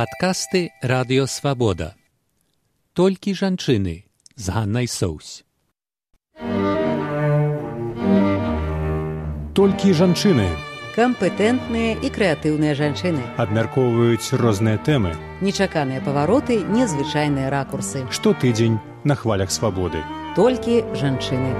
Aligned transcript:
Падкасты 0.00 0.72
радыёвабода. 0.80 1.92
Толькі 2.96 3.34
жанчыны 3.36 4.08
з 4.34 4.46
Ганнай 4.48 4.88
Соусь. 4.88 5.44
Толькі 9.52 9.92
жанчыны 9.92 10.46
кампетэнтныя 10.96 12.00
і 12.00 12.08
крэатыўныя 12.16 12.72
жанчыны 12.80 13.20
абмяркоўваюць 13.44 14.32
розныя 14.40 14.80
тэмы 14.80 15.12
нечаканыя 15.44 16.00
павароты 16.00 16.64
незвычайныя 16.64 17.52
ракурсы. 17.52 18.08
Штотыдзень 18.08 18.80
на 19.04 19.20
хвалях 19.20 19.52
свабоды 19.52 20.00
толькі 20.32 20.80
жанчыны 20.96 21.52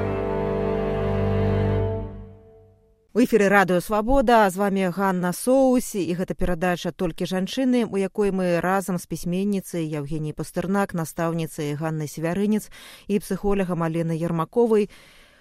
У 3.13 3.19
эфіры 3.19 3.49
радыё 3.51 3.81
свабода 3.83 4.49
з 4.51 4.57
вами 4.57 4.87
Ганна 4.95 5.33
соусі 5.35 5.99
і 5.99 6.15
гэта 6.15 6.39
перадача 6.39 6.93
толькі 6.95 7.27
жанчыны 7.27 7.83
у 7.83 7.99
якой 7.99 8.31
мы 8.31 8.63
разам 8.63 9.03
з 9.03 9.07
пісьменніцай 9.11 9.83
Евгеній 9.83 10.31
пастырнак 10.31 10.95
настаўніцай 10.95 11.75
Ганны 11.75 12.07
свярынец 12.07 12.71
і 13.11 13.19
псіхолагам 13.19 13.83
Алены 13.83 14.15
ермаковай 14.15 14.87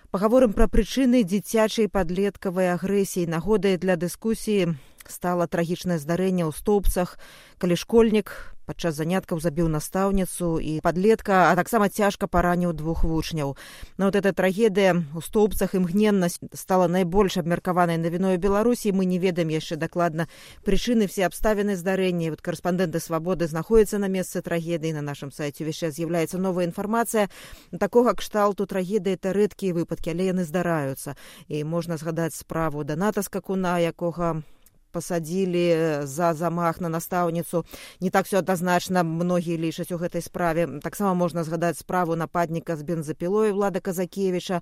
пагаворым 0.10 0.58
пра 0.58 0.66
прычыны 0.66 1.22
дзіцячай 1.22 1.94
падлеткавай 1.94 2.74
агрэсіі 2.74 3.30
нагодай 3.30 3.78
для 3.78 4.02
дыскусіі 4.02 4.74
стала 5.08 5.48
трагічнае 5.48 6.00
здарэнне 6.02 6.44
ў 6.44 6.52
стоўбцах 6.52 7.16
калі 7.62 7.76
школьнік 7.80 8.58
падчас 8.70 8.94
заняткаў 9.02 9.42
забіў 9.42 9.66
настаўніцу 9.74 10.62
і 10.62 10.78
падлетка 10.86 11.50
а 11.50 11.58
таксама 11.58 11.90
цяжка 11.90 12.30
параніў 12.30 12.76
двух 12.78 13.02
вучняў. 13.04 13.58
Но 13.98 14.10
вот 14.10 14.16
эта 14.16 14.30
трагедыя 14.30 14.94
у 15.18 15.22
стоўбцах 15.26 15.74
імгненнасць 15.74 16.38
стала 16.54 16.86
найбольш 16.86 17.40
абмеркаванай 17.42 17.98
навіною 17.98 18.38
беларусі 18.38 18.94
мы 18.94 19.10
не 19.10 19.18
ведаем 19.18 19.50
яшчэ 19.50 19.80
дакладна 19.82 20.30
прычыны 20.62 21.10
все 21.10 21.26
абставіны 21.26 21.74
здарэння. 21.82 22.30
Вот 22.30 22.46
корэспандэнты 22.46 23.02
свабоды 23.02 23.50
знаходзяцца 23.50 23.98
на 23.98 24.06
месцы 24.06 24.46
трагедыі 24.46 24.94
на 24.94 25.02
нашым 25.02 25.34
сайце 25.34 25.66
яшчэ 25.66 25.90
з'яўляецца 25.90 26.38
новая 26.38 26.70
інфармацыя. 26.70 27.34
Такога 27.74 28.14
кшталту 28.14 28.70
трагедыі 28.70 29.18
это 29.18 29.34
рэдкія 29.34 29.74
выпадкі 29.74 30.14
але 30.14 30.30
яны 30.30 30.46
здараюцца. 30.46 31.18
І 31.50 31.66
можна 31.66 31.98
згадаць 31.98 32.38
справу 32.38 32.86
даната 32.86 33.26
скакуна 33.26 33.82
якога 33.82 34.46
пасадзілі 34.92 36.06
за 36.06 36.34
замах 36.34 36.82
на 36.82 36.90
настаўніцу. 36.90 37.66
Не 38.02 38.10
так 38.10 38.26
все 38.26 38.40
адназначна 38.40 39.04
многія 39.04 39.58
лічаць 39.58 39.92
у 39.92 39.98
гэтай 39.98 40.22
справе. 40.22 40.68
Таксама 40.84 41.14
можна 41.14 41.44
згадаць 41.44 41.80
справу 41.80 42.16
нападніка 42.16 42.76
з 42.76 42.84
бензапілой 42.84 43.52
влада 43.52 43.80
казакевича 43.80 44.62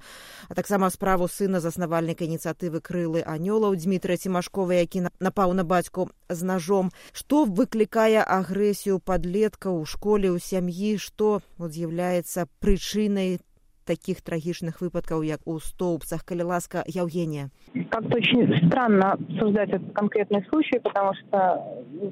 а 0.49 0.53
таксама 0.53 0.89
справу 0.89 1.27
сына 1.27 1.59
заснавальніка 1.59 2.25
ініцыятывы 2.25 2.81
крылы 2.81 3.23
анёлаў 3.25 3.75
дмітрия 3.75 4.17
цімашкова 4.17 4.73
які 4.73 5.07
напаў 5.19 5.53
на 5.53 5.63
бацьку 5.63 6.09
з 6.29 6.43
ножом. 6.43 6.91
Што 7.11 7.45
выклікае 7.45 8.23
агрэсію 8.23 8.99
падлетка 8.99 9.69
ў 9.69 9.85
школе 9.85 10.31
ў 10.31 10.39
сям'і? 10.39 10.97
Што 10.97 11.41
з'яўляецца 11.57 12.47
прычынай 12.59 13.39
таких 13.87 14.21
трагичных 14.21 14.81
выпадков, 14.81 15.23
как 15.37 15.47
у 15.47 15.59
столбцах, 15.59 16.25
коли 16.25 16.43
ласка 16.43 16.83
Евгения? 16.85 17.49
Как-то 17.89 18.17
очень 18.17 18.67
странно 18.67 19.13
обсуждать 19.13 19.69
этот 19.69 19.93
конкретный 19.93 20.45
случай, 20.49 20.79
потому 20.79 21.13
что, 21.13 21.63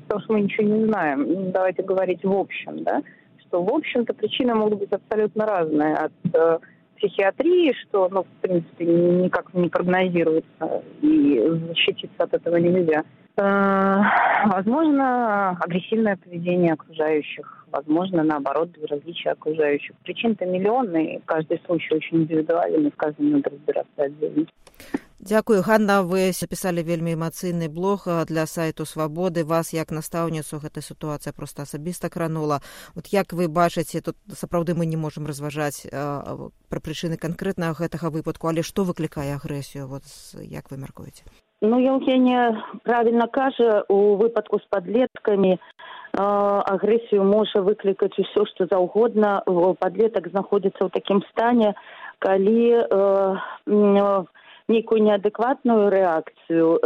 потому 0.04 0.22
что 0.22 0.34
мы 0.34 0.42
ничего 0.42 0.68
не 0.68 0.86
знаем. 0.86 1.52
Давайте 1.52 1.84
говорить 1.84 2.24
в 2.24 2.32
общем, 2.32 2.84
да, 2.84 3.02
что, 3.42 3.64
в 3.64 3.70
общем-то, 3.70 4.14
причины 4.14 4.56
могут 4.56 4.80
быть 4.80 4.92
абсолютно 4.92 5.46
разные. 5.46 5.96
От 5.96 6.12
э, 6.34 6.60
психиатрии, 6.98 7.74
что, 7.84 8.10
ну, 8.10 8.24
в 8.24 8.42
принципе, 8.42 8.86
никак 8.86 9.54
не 9.54 9.70
прогнозируется, 9.70 10.84
и 11.02 11.40
защититься 11.68 12.24
от 12.24 12.34
этого 12.34 12.58
нельзя. 12.58 13.04
Э, 13.38 14.02
возможно, 14.46 15.52
агрессивное 15.60 16.18
поведение 16.18 16.74
окружающих, 16.74 17.65
возможно, 17.76 18.24
наоборот, 18.24 18.70
различия 18.90 19.32
окружающих. 19.32 19.96
Причин-то 20.04 20.46
миллионы, 20.46 21.16
и 21.16 21.22
каждый 21.26 21.62
случай 21.66 21.94
очень 21.96 22.24
индивидуален, 22.24 22.88
и 22.88 22.92
в 22.92 22.96
каждом 22.96 23.32
надо 23.32 23.50
разбираться 23.50 24.04
отдельно. 24.04 24.46
Дякую 25.20 25.64
Ганна. 25.64 26.04
Вы 26.04 26.32
запісалі 26.38 26.84
вельмі 26.84 27.16
эмацыйны 27.16 27.70
блог 27.70 28.06
для 28.28 28.46
сайту 28.46 28.86
свабоды 28.86 29.44
вас 29.44 29.74
як 29.74 29.92
настаўніцу 29.92 30.60
гэта 30.60 30.82
сітуацыя 30.86 31.34
просто 31.34 31.64
асабіста 31.64 32.10
кранула. 32.10 32.62
Вот 32.94 33.08
як 33.08 33.34
вы 33.34 33.48
бачыце 33.48 34.02
тут 34.02 34.18
сапраўды 34.30 34.76
мы 34.76 34.86
не 34.86 34.98
можемм 34.98 35.26
разважаць 35.26 35.88
пра 35.90 36.80
прычыны 36.80 37.18
канкрэтна 37.18 37.74
гэтага 37.74 38.14
выпадку 38.14 38.54
але 38.54 38.62
што 38.62 38.84
выклікае 38.84 39.34
агрэсію 39.34 39.88
вот 39.88 40.04
як 40.36 40.70
вы 40.70 40.78
мяркуеце 40.78 41.24
Ну 41.62 41.80
Еўгенія 41.80 42.64
правільна 42.84 43.28
кажа 43.28 43.84
у 43.90 44.16
выпадку 44.20 44.60
з 44.60 44.66
падлеткамі 44.70 45.58
агрэсію 46.16 47.24
можа 47.24 47.62
выклікаць 47.62 48.16
усё 48.20 48.46
што 48.52 48.68
заўгодна. 48.72 49.44
Падлетак 49.80 50.28
знаходзіцца 50.32 50.88
ў 50.88 50.90
такім 50.92 51.24
стане 51.32 51.74
калі 52.20 52.86
нейкую 54.68 55.00
неадэкватную 55.08 55.90
рэакцыю 55.94 56.80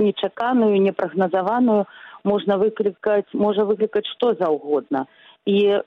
нечаканую 0.00 0.80
непрагназаваную 0.80 1.84
можна 2.24 2.58
выклікаць 2.58 3.30
можа 3.32 3.64
выклікаць 3.64 4.06
што 4.16 4.34
заўгодна. 4.34 5.06
І 5.46 5.78
э, 5.78 5.80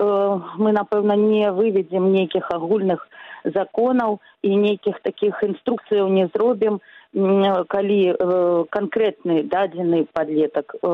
мы 0.55 0.71
напэўна 0.71 1.15
не 1.19 1.51
выведзем 1.51 2.11
нейкіх 2.13 2.47
агульных 2.55 3.03
законаў 3.43 4.19
і 4.41 4.55
нейкіх 4.55 5.01
такіх 5.03 5.43
інструкцыяў 5.43 6.07
не 6.07 6.29
зробім 6.35 6.79
калі 7.13 8.13
э, 8.13 8.65
канкрэтны 8.69 9.41
дадзены 9.49 10.05
падлетак 10.13 10.75
э, 10.75 10.89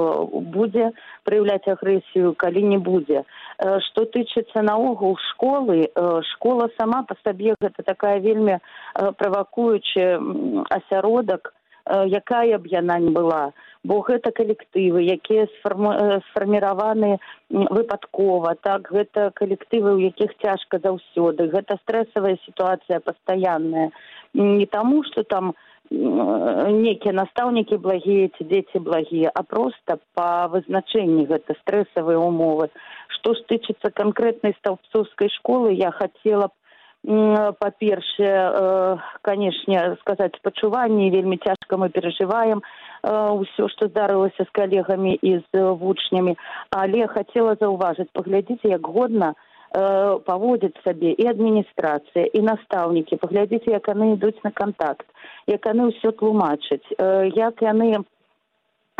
будзе 0.56 0.92
праяўляць 1.28 1.68
агрэсію 1.68 2.34
калі 2.40 2.64
не 2.64 2.78
будзе 2.78 3.24
э, 3.24 3.80
што 3.90 4.06
тычыцца 4.06 4.64
наогул 4.64 5.18
школы 5.32 5.92
э, 5.92 6.22
школа 6.32 6.70
сама 6.80 7.04
па 7.04 7.16
сабе 7.24 7.56
гэта 7.60 7.84
такая 7.84 8.20
вельмі 8.20 8.56
э, 8.56 9.12
правакуючы 9.20 10.08
асяродак 10.72 11.52
э, 11.84 12.08
якая 12.08 12.60
б 12.60 12.68
яна 12.72 12.98
не 13.00 13.12
была. 13.12 13.52
Бо 13.84 14.00
гэта 14.00 14.32
калектывы 14.32 15.04
якія 15.04 15.52
э, 15.52 16.20
сфарміраваны 16.32 17.20
выпадкова 17.52 18.56
так 18.64 18.88
гэта 18.90 19.32
калектывы 19.36 19.96
у 19.96 20.00
якіх 20.00 20.32
цяжка 20.40 20.80
заўсёды. 20.80 21.52
Гэта 21.52 21.76
стрэсавая 21.84 22.40
сітуацыя 22.48 23.04
пастаянная 23.04 23.92
не 24.34 24.66
таму 24.66 25.04
что 25.04 25.24
там 25.24 25.56
некія 25.92 27.14
настаўнікі 27.14 27.78
благія 27.78 28.30
ці 28.38 28.44
дзеці 28.44 28.80
благія 28.80 29.32
а 29.34 29.44
проста 29.44 29.98
па 30.14 30.48
вызначэнні 30.48 31.26
гэта 31.30 31.56
стрэсавыя 31.62 32.18
умовы. 32.18 32.70
Што 33.08 33.34
ж 33.34 33.46
тычыцца 33.50 33.92
канкрэтнай 33.94 34.56
стаўпцоўскай 34.60 35.30
школы 35.30 35.74
я 35.74 35.92
хацела 35.92 36.48
б 36.48 36.54
па 37.06 37.70
першае 37.70 38.34
э, 38.50 38.98
канешне 39.22 39.96
сказаць 40.02 40.34
спачуванні 40.42 41.12
вельмі 41.14 41.38
цяжка 41.38 41.78
мы 41.78 41.90
перажываем 41.90 42.66
ўсё 43.06 43.70
што 43.70 43.88
здарылася 43.88 44.42
з 44.42 44.50
калегамі 44.50 45.14
і 45.22 45.38
з 45.54 45.62
вучнямі. 45.78 46.34
Але 46.72 47.06
хацела 47.08 47.54
заўважыць 47.62 48.10
паглядзіце 48.14 48.74
як 48.74 48.88
годна 48.88 49.36
Э, 49.76 50.20
паводзяць 50.24 50.78
сабе 50.84 51.12
і 51.20 51.26
адміністрацыя 51.28 52.26
і 52.32 52.42
настаўнікі 52.48 53.20
паглядзіце 53.20 53.76
як 53.76 53.90
яны 53.92 54.14
ідуць 54.16 54.40
на 54.48 54.52
кантакт 54.56 55.04
як 55.52 55.68
яны 55.68 55.92
ўсё 55.92 56.16
тлумачаць 56.16 56.88
э, 56.96 57.28
як 57.36 57.60
яны 57.60 57.92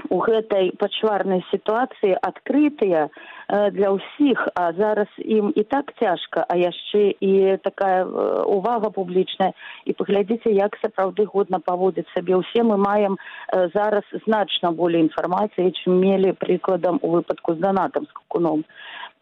у 0.10 0.20
гэтай 0.24 0.72
пачварнай 0.80 1.44
сітуацыі 1.52 2.18
адкрытыя 2.22 3.08
э, 3.08 3.72
для 3.72 3.92
ўсіх. 3.96 4.48
А 4.56 4.74
зараз 4.74 5.08
ім 5.18 5.52
і 5.56 5.64
так 5.64 5.94
цяжка 6.00 6.46
а 6.48 6.58
яшчэ 6.58 7.16
і 7.20 7.58
такая 7.64 8.06
увага 8.46 8.90
публічная. 8.90 9.54
І 9.86 9.94
паглядзіце 9.94 10.52
як 10.52 10.78
сапраўды 10.82 11.26
годна 11.26 11.60
паводзіць 11.60 12.10
сабе. 12.14 12.36
Ўсе 12.38 12.64
мы 12.64 12.78
маем 12.78 13.18
зараз 13.52 14.04
значна 14.26 14.72
болей 14.72 15.02
інфармацыі 15.06 15.74
чым 15.84 16.00
мелі 16.00 16.36
прыкладам 16.38 17.00
у 17.02 17.18
выпадку 17.18 17.56
з 17.56 17.60
данатам 17.60 18.06
з 18.06 18.12
кукуном. 18.12 18.66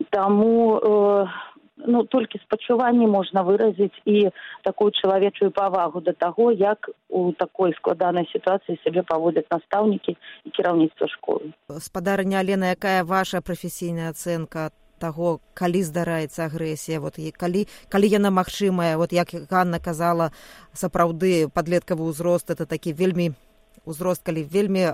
Таму 0.10 0.80
э, 0.80 1.28
ну 1.78 2.04
толькі 2.04 2.40
спачуванні 2.40 3.08
можна 3.08 3.44
выразіць 3.44 3.96
і 4.06 4.30
такую 4.64 4.92
чалавечую 4.92 5.52
павагу 5.52 6.02
да 6.02 6.14
таго 6.14 6.52
як 6.52 6.90
у 7.10 7.32
такой 7.32 7.74
складанай 7.78 8.30
сітуацыі 8.34 8.80
сябе 8.84 9.02
паводзяць 9.02 9.50
настаўнікі 9.52 10.18
і 10.46 10.50
кіраўніцтва 10.50 11.08
школы. 11.08 11.54
Спадарня 11.80 12.40
алена 12.40 12.74
якая 12.74 13.04
ваша 13.04 13.42
прафесійная 13.42 14.10
ацэнка 14.10 14.70
таго 15.00 15.40
калі 15.54 15.84
здараецца 15.84 16.48
агрэсія? 16.48 17.00
Вот 17.00 17.20
і 17.20 17.32
калі 17.32 17.68
калі 17.90 18.08
яна 18.08 18.30
магчымая? 18.32 18.98
Вот 18.98 19.12
як 19.14 19.34
ганна 19.50 19.80
казала 19.80 20.32
сапраўды 20.74 21.50
падлеткавы 21.50 22.08
ўзрост 22.08 22.54
это 22.54 22.66
такі 22.66 22.94
вельмі 22.94 23.34
узрост 23.86 24.24
калі 24.24 24.44
вельмі 24.44 24.88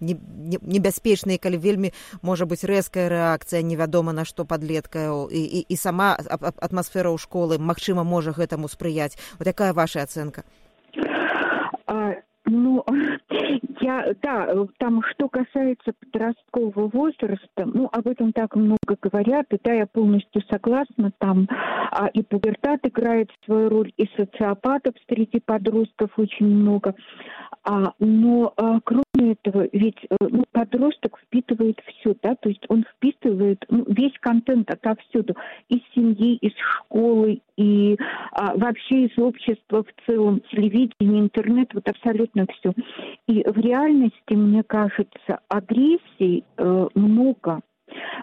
небяспечны 0.00 1.38
калі 1.38 1.58
вельмі 1.58 1.92
можа 2.22 2.46
быць 2.46 2.64
рэзкая 2.64 3.08
рэакцыя 3.08 3.62
невядома 3.62 4.12
на 4.12 4.24
што 4.24 4.44
падлетка 4.44 5.10
і, 5.30 5.42
і, 5.42 5.60
і 5.68 5.76
сама 5.76 6.16
атмасфера 6.16 7.10
ў 7.12 7.18
школы 7.20 7.58
магчыма 7.58 8.04
можа 8.04 8.32
гэтаму 8.32 8.68
спрыяць 8.68 9.16
вот 9.38 9.46
якая 9.46 9.72
ваша 9.72 10.02
ацэнка 10.02 10.44
а, 11.86 12.16
ну 12.46 12.84
Я, 13.86 14.04
да, 14.20 14.48
там, 14.78 15.00
что 15.12 15.28
касается 15.28 15.92
подросткового 15.92 16.88
возраста, 16.88 17.66
ну, 17.66 17.88
об 17.92 18.08
этом 18.08 18.32
так 18.32 18.56
много 18.56 18.96
говорят, 19.00 19.46
и 19.52 19.58
да, 19.62 19.74
я 19.74 19.86
полностью 19.86 20.42
согласна, 20.50 21.12
там 21.18 21.46
а, 21.92 22.08
и 22.08 22.24
пубертат 22.24 22.80
играет 22.82 23.30
свою 23.44 23.68
роль, 23.68 23.92
и 23.96 24.08
социопатов 24.16 24.94
среди 25.08 25.38
подростков 25.38 26.10
очень 26.16 26.46
много, 26.46 26.96
а, 27.62 27.92
но 28.00 28.52
а, 28.56 28.80
кроме 28.82 29.04
этого, 29.32 29.68
ведь 29.72 29.98
э, 30.10 30.16
ну, 30.20 30.44
подросток 30.50 31.18
впитывает 31.18 31.80
все, 31.86 32.16
да, 32.22 32.34
то 32.34 32.48
есть 32.48 32.64
он 32.68 32.84
впитывает 32.96 33.64
ну, 33.68 33.84
весь 33.86 34.18
контент 34.18 34.68
отовсюду, 34.68 35.36
из 35.68 35.80
семьи, 35.94 36.36
из 36.38 36.52
школы, 36.56 37.40
и 37.56 37.96
а, 38.32 38.54
вообще 38.56 39.06
из 39.06 39.18
общества 39.18 39.84
в 39.84 40.06
целом, 40.06 40.40
телевидение, 40.50 41.20
интернет, 41.20 41.72
вот 41.72 41.88
абсолютно 41.88 42.46
все. 42.58 42.72
И 43.26 43.42
в 43.48 43.56
реальности, 43.56 43.75
мне 44.34 44.62
кажется, 44.62 45.40
агрессий 45.48 46.44
э, 46.56 46.88
много. 46.94 47.60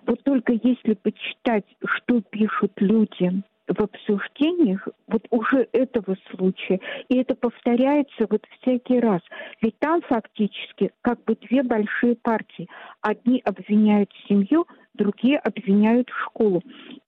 Вот 0.06 0.24
только 0.24 0.54
если 0.54 0.94
почитать, 0.94 1.66
что 1.86 2.22
пишут 2.22 2.74
люди 2.78 3.44
в 3.68 3.82
обсуждениях 3.82 4.88
вот 5.08 5.26
уже 5.30 5.68
этого 5.72 6.18
случая, 6.32 6.80
и 7.08 7.18
это 7.18 7.36
повторяется 7.36 8.28
вот 8.30 8.46
всякий 8.60 9.00
раз. 9.00 9.22
Ведь 9.62 9.78
там 9.80 10.02
фактически 10.02 10.92
как 11.02 11.24
бы 11.24 11.36
две 11.36 11.64
большие 11.64 12.16
партии. 12.16 12.68
Одни 13.02 13.42
обвиняют 13.46 14.12
семью, 14.28 14.68
другие 14.94 15.38
обвиняют 15.38 16.10
школу. 16.26 16.62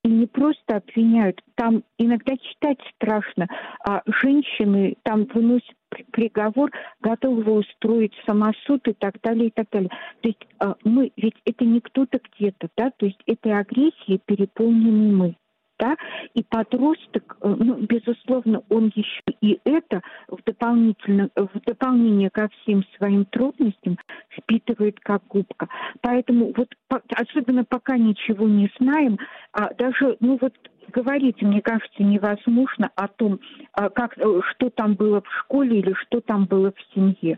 И 0.03 0.07
не 0.07 0.27
просто 0.27 0.77
обвиняют, 0.77 1.41
там 1.55 1.83
иногда 1.97 2.35
читать 2.37 2.79
страшно, 2.95 3.47
а 3.85 4.01
женщины 4.23 4.95
там 5.03 5.25
выносят 5.33 5.75
приговор, 6.11 6.71
готовы 7.01 7.51
устроить 7.51 8.13
самосуд 8.25 8.87
и 8.87 8.93
так 8.93 9.21
далее, 9.21 9.47
и 9.47 9.51
так 9.51 9.67
далее. 9.71 9.89
То 10.21 10.29
есть 10.29 10.45
мы, 10.83 11.11
ведь 11.17 11.35
это 11.45 11.65
не 11.65 11.79
кто-то 11.81 12.19
где-то, 12.19 12.69
да, 12.75 12.91
то 12.97 13.05
есть 13.05 13.21
этой 13.25 13.57
агрессией 13.57 14.19
переполнены 14.25 15.11
мы 15.13 15.35
да, 15.79 15.95
и 16.33 16.43
подросток, 16.43 17.37
э, 17.41 17.55
ну, 17.57 17.75
безусловно, 17.75 18.63
он 18.69 18.91
еще 18.95 19.21
и 19.41 19.59
это 19.65 20.01
в, 20.27 20.37
дополнительно, 20.45 21.29
в 21.35 21.59
дополнение 21.65 22.29
ко 22.29 22.49
всем 22.49 22.83
своим 22.97 23.25
трудностям 23.25 23.97
впитывает 24.29 24.99
как 25.01 25.25
губка. 25.27 25.67
Поэтому 26.01 26.53
вот 26.55 26.73
особенно 27.15 27.65
пока 27.65 27.97
ничего 27.97 28.47
не 28.47 28.71
знаем, 28.79 29.17
а 29.51 29.73
даже, 29.73 30.17
ну 30.19 30.37
вот 30.41 30.53
говорить, 30.91 31.41
мне 31.41 31.61
кажется, 31.61 32.03
невозможно 32.03 32.91
о 32.95 33.07
том, 33.07 33.39
а, 33.73 33.89
как, 33.89 34.17
э, 34.17 34.41
что 34.51 34.69
там 34.69 34.93
было 34.93 35.21
в 35.21 35.31
школе 35.39 35.79
или 35.79 35.93
что 35.93 36.21
там 36.21 36.45
было 36.45 36.71
в 36.71 36.93
семье. 36.93 37.37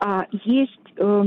А 0.00 0.26
есть 0.44 0.80
э, 0.96 1.24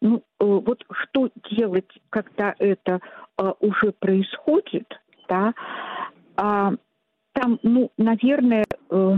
ну, 0.00 0.16
э, 0.16 0.22
вот 0.38 0.84
что 0.90 1.30
делать, 1.50 1.90
когда 2.10 2.54
это 2.58 3.00
э, 3.38 3.52
уже 3.60 3.92
происходит, 3.92 4.86
да, 5.28 5.54
а, 6.36 6.72
там, 7.32 7.58
ну, 7.62 7.90
наверное, 7.96 8.64
э, 8.90 9.16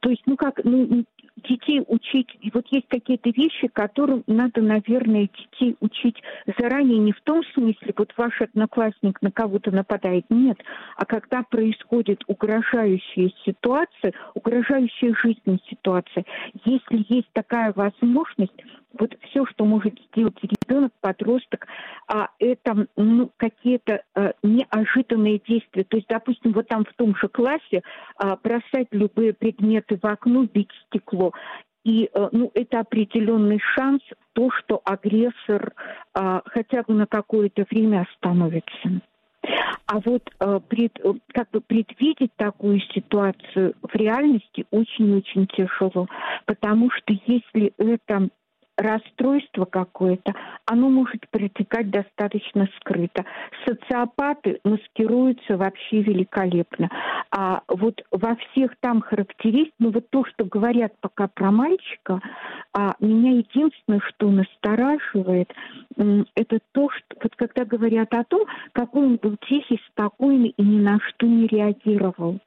то 0.00 0.10
есть, 0.10 0.22
ну 0.26 0.36
как, 0.36 0.60
ну, 0.64 1.04
детей 1.36 1.82
учить, 1.86 2.28
вот 2.52 2.66
есть 2.70 2.88
какие-то 2.88 3.30
вещи, 3.30 3.68
которым 3.68 4.22
надо, 4.26 4.60
наверное, 4.60 5.28
детей 5.28 5.76
учить 5.80 6.22
заранее, 6.58 6.98
не 6.98 7.12
в 7.12 7.20
том 7.22 7.42
смысле, 7.54 7.94
вот 7.96 8.12
ваш 8.16 8.40
одноклассник 8.40 9.20
на 9.22 9.30
кого-то 9.30 9.70
нападает, 9.70 10.26
нет, 10.30 10.58
а 10.96 11.04
когда 11.04 11.42
происходит 11.42 12.22
угрожающая 12.26 13.30
ситуация, 13.44 14.12
угрожающая 14.34 15.14
жизни 15.22 15.58
ситуация, 15.68 16.24
если 16.64 17.04
есть 17.08 17.28
такая 17.32 17.72
возможность, 17.74 18.52
вот 18.98 19.14
все, 19.22 19.46
что 19.46 19.64
может 19.64 19.98
сделать 20.08 20.36
ребенок, 20.42 20.92
подросток, 21.00 21.66
а 22.08 22.28
это 22.38 22.86
ну, 22.96 23.30
какие-то 23.36 24.02
а, 24.14 24.32
неожиданные 24.42 25.40
действия. 25.46 25.84
То 25.84 25.96
есть, 25.96 26.08
допустим, 26.08 26.52
вот 26.52 26.68
там 26.68 26.84
в 26.84 26.92
том 26.94 27.16
же 27.16 27.28
классе 27.28 27.82
а, 28.16 28.36
бросать 28.36 28.88
любые 28.90 29.32
предметы 29.32 29.98
в 30.00 30.04
окно, 30.04 30.44
бить 30.44 30.70
стекло. 30.86 31.21
И 31.84 32.08
э, 32.12 32.28
ну, 32.32 32.50
это 32.54 32.80
определенный 32.80 33.58
шанс 33.74 34.02
то, 34.34 34.50
что 34.50 34.80
агрессор 34.84 35.74
а, 36.14 36.42
хотя 36.46 36.82
бы 36.82 36.94
на 36.94 37.06
какое-то 37.06 37.66
время 37.70 38.06
остановится. 38.08 39.02
А 39.86 39.98
вот 39.98 40.22
э, 40.38 40.60
пред, 40.68 40.98
э, 41.04 41.12
как 41.34 41.50
бы 41.50 41.60
предвидеть 41.60 42.30
такую 42.36 42.80
ситуацию 42.94 43.74
в 43.82 43.94
реальности 43.94 44.64
очень-очень 44.70 45.48
тяжело, 45.48 46.08
потому 46.46 46.90
что 46.90 47.12
если 47.26 47.72
это 47.76 48.28
расстройство 48.82 49.64
какое-то, 49.64 50.34
оно 50.66 50.90
может 50.90 51.28
протекать 51.30 51.90
достаточно 51.90 52.68
скрыто. 52.76 53.24
Социопаты 53.66 54.60
маскируются 54.64 55.56
вообще 55.56 56.02
великолепно. 56.02 56.88
А 57.30 57.62
вот 57.68 58.02
во 58.10 58.36
всех 58.36 58.74
там 58.80 59.00
характеристиках, 59.00 59.74
ну 59.78 59.90
вот 59.90 60.10
то, 60.10 60.24
что 60.24 60.44
говорят 60.44 60.92
пока 61.00 61.28
про 61.28 61.50
мальчика, 61.50 62.20
а 62.74 62.94
меня 63.00 63.32
единственное, 63.32 64.00
что 64.00 64.30
настораживает, 64.30 65.52
это 65.96 66.58
то, 66.72 66.90
что 66.90 67.16
вот 67.22 67.34
когда 67.36 67.64
говорят 67.64 68.12
о 68.14 68.24
том, 68.24 68.46
какой 68.72 69.06
он 69.06 69.16
был 69.16 69.36
тихий, 69.48 69.80
спокойный 69.88 70.54
и 70.56 70.62
ни 70.62 70.80
на 70.80 70.98
что 71.00 71.26
не 71.26 71.46
реагировал. 71.46 72.40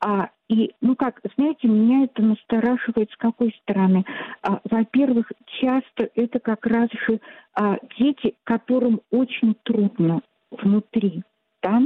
А, 0.00 0.30
и, 0.48 0.72
ну 0.80 0.96
как, 0.96 1.20
знаете, 1.36 1.66
меня 1.68 2.04
это 2.04 2.22
настораживает 2.22 3.10
с 3.10 3.16
какой 3.16 3.54
стороны? 3.62 4.04
А, 4.42 4.60
во-первых, 4.64 5.30
часто 5.60 6.08
это 6.14 6.38
как 6.38 6.66
раз 6.66 6.88
же 7.06 7.20
а, 7.54 7.76
дети, 7.98 8.34
которым 8.44 9.00
очень 9.10 9.56
трудно 9.64 10.20
внутри, 10.50 11.22
да, 11.62 11.82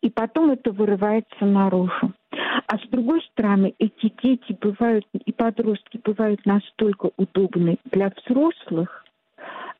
и 0.00 0.08
потом 0.08 0.50
это 0.50 0.70
вырывается 0.70 1.44
наружу. 1.44 2.12
А 2.30 2.78
с 2.78 2.88
другой 2.90 3.22
стороны, 3.32 3.74
эти 3.78 4.12
дети 4.22 4.56
бывают, 4.60 5.06
и 5.12 5.32
подростки 5.32 6.00
бывают 6.02 6.44
настолько 6.46 7.10
удобны 7.16 7.78
для 7.90 8.10
взрослых, 8.10 9.04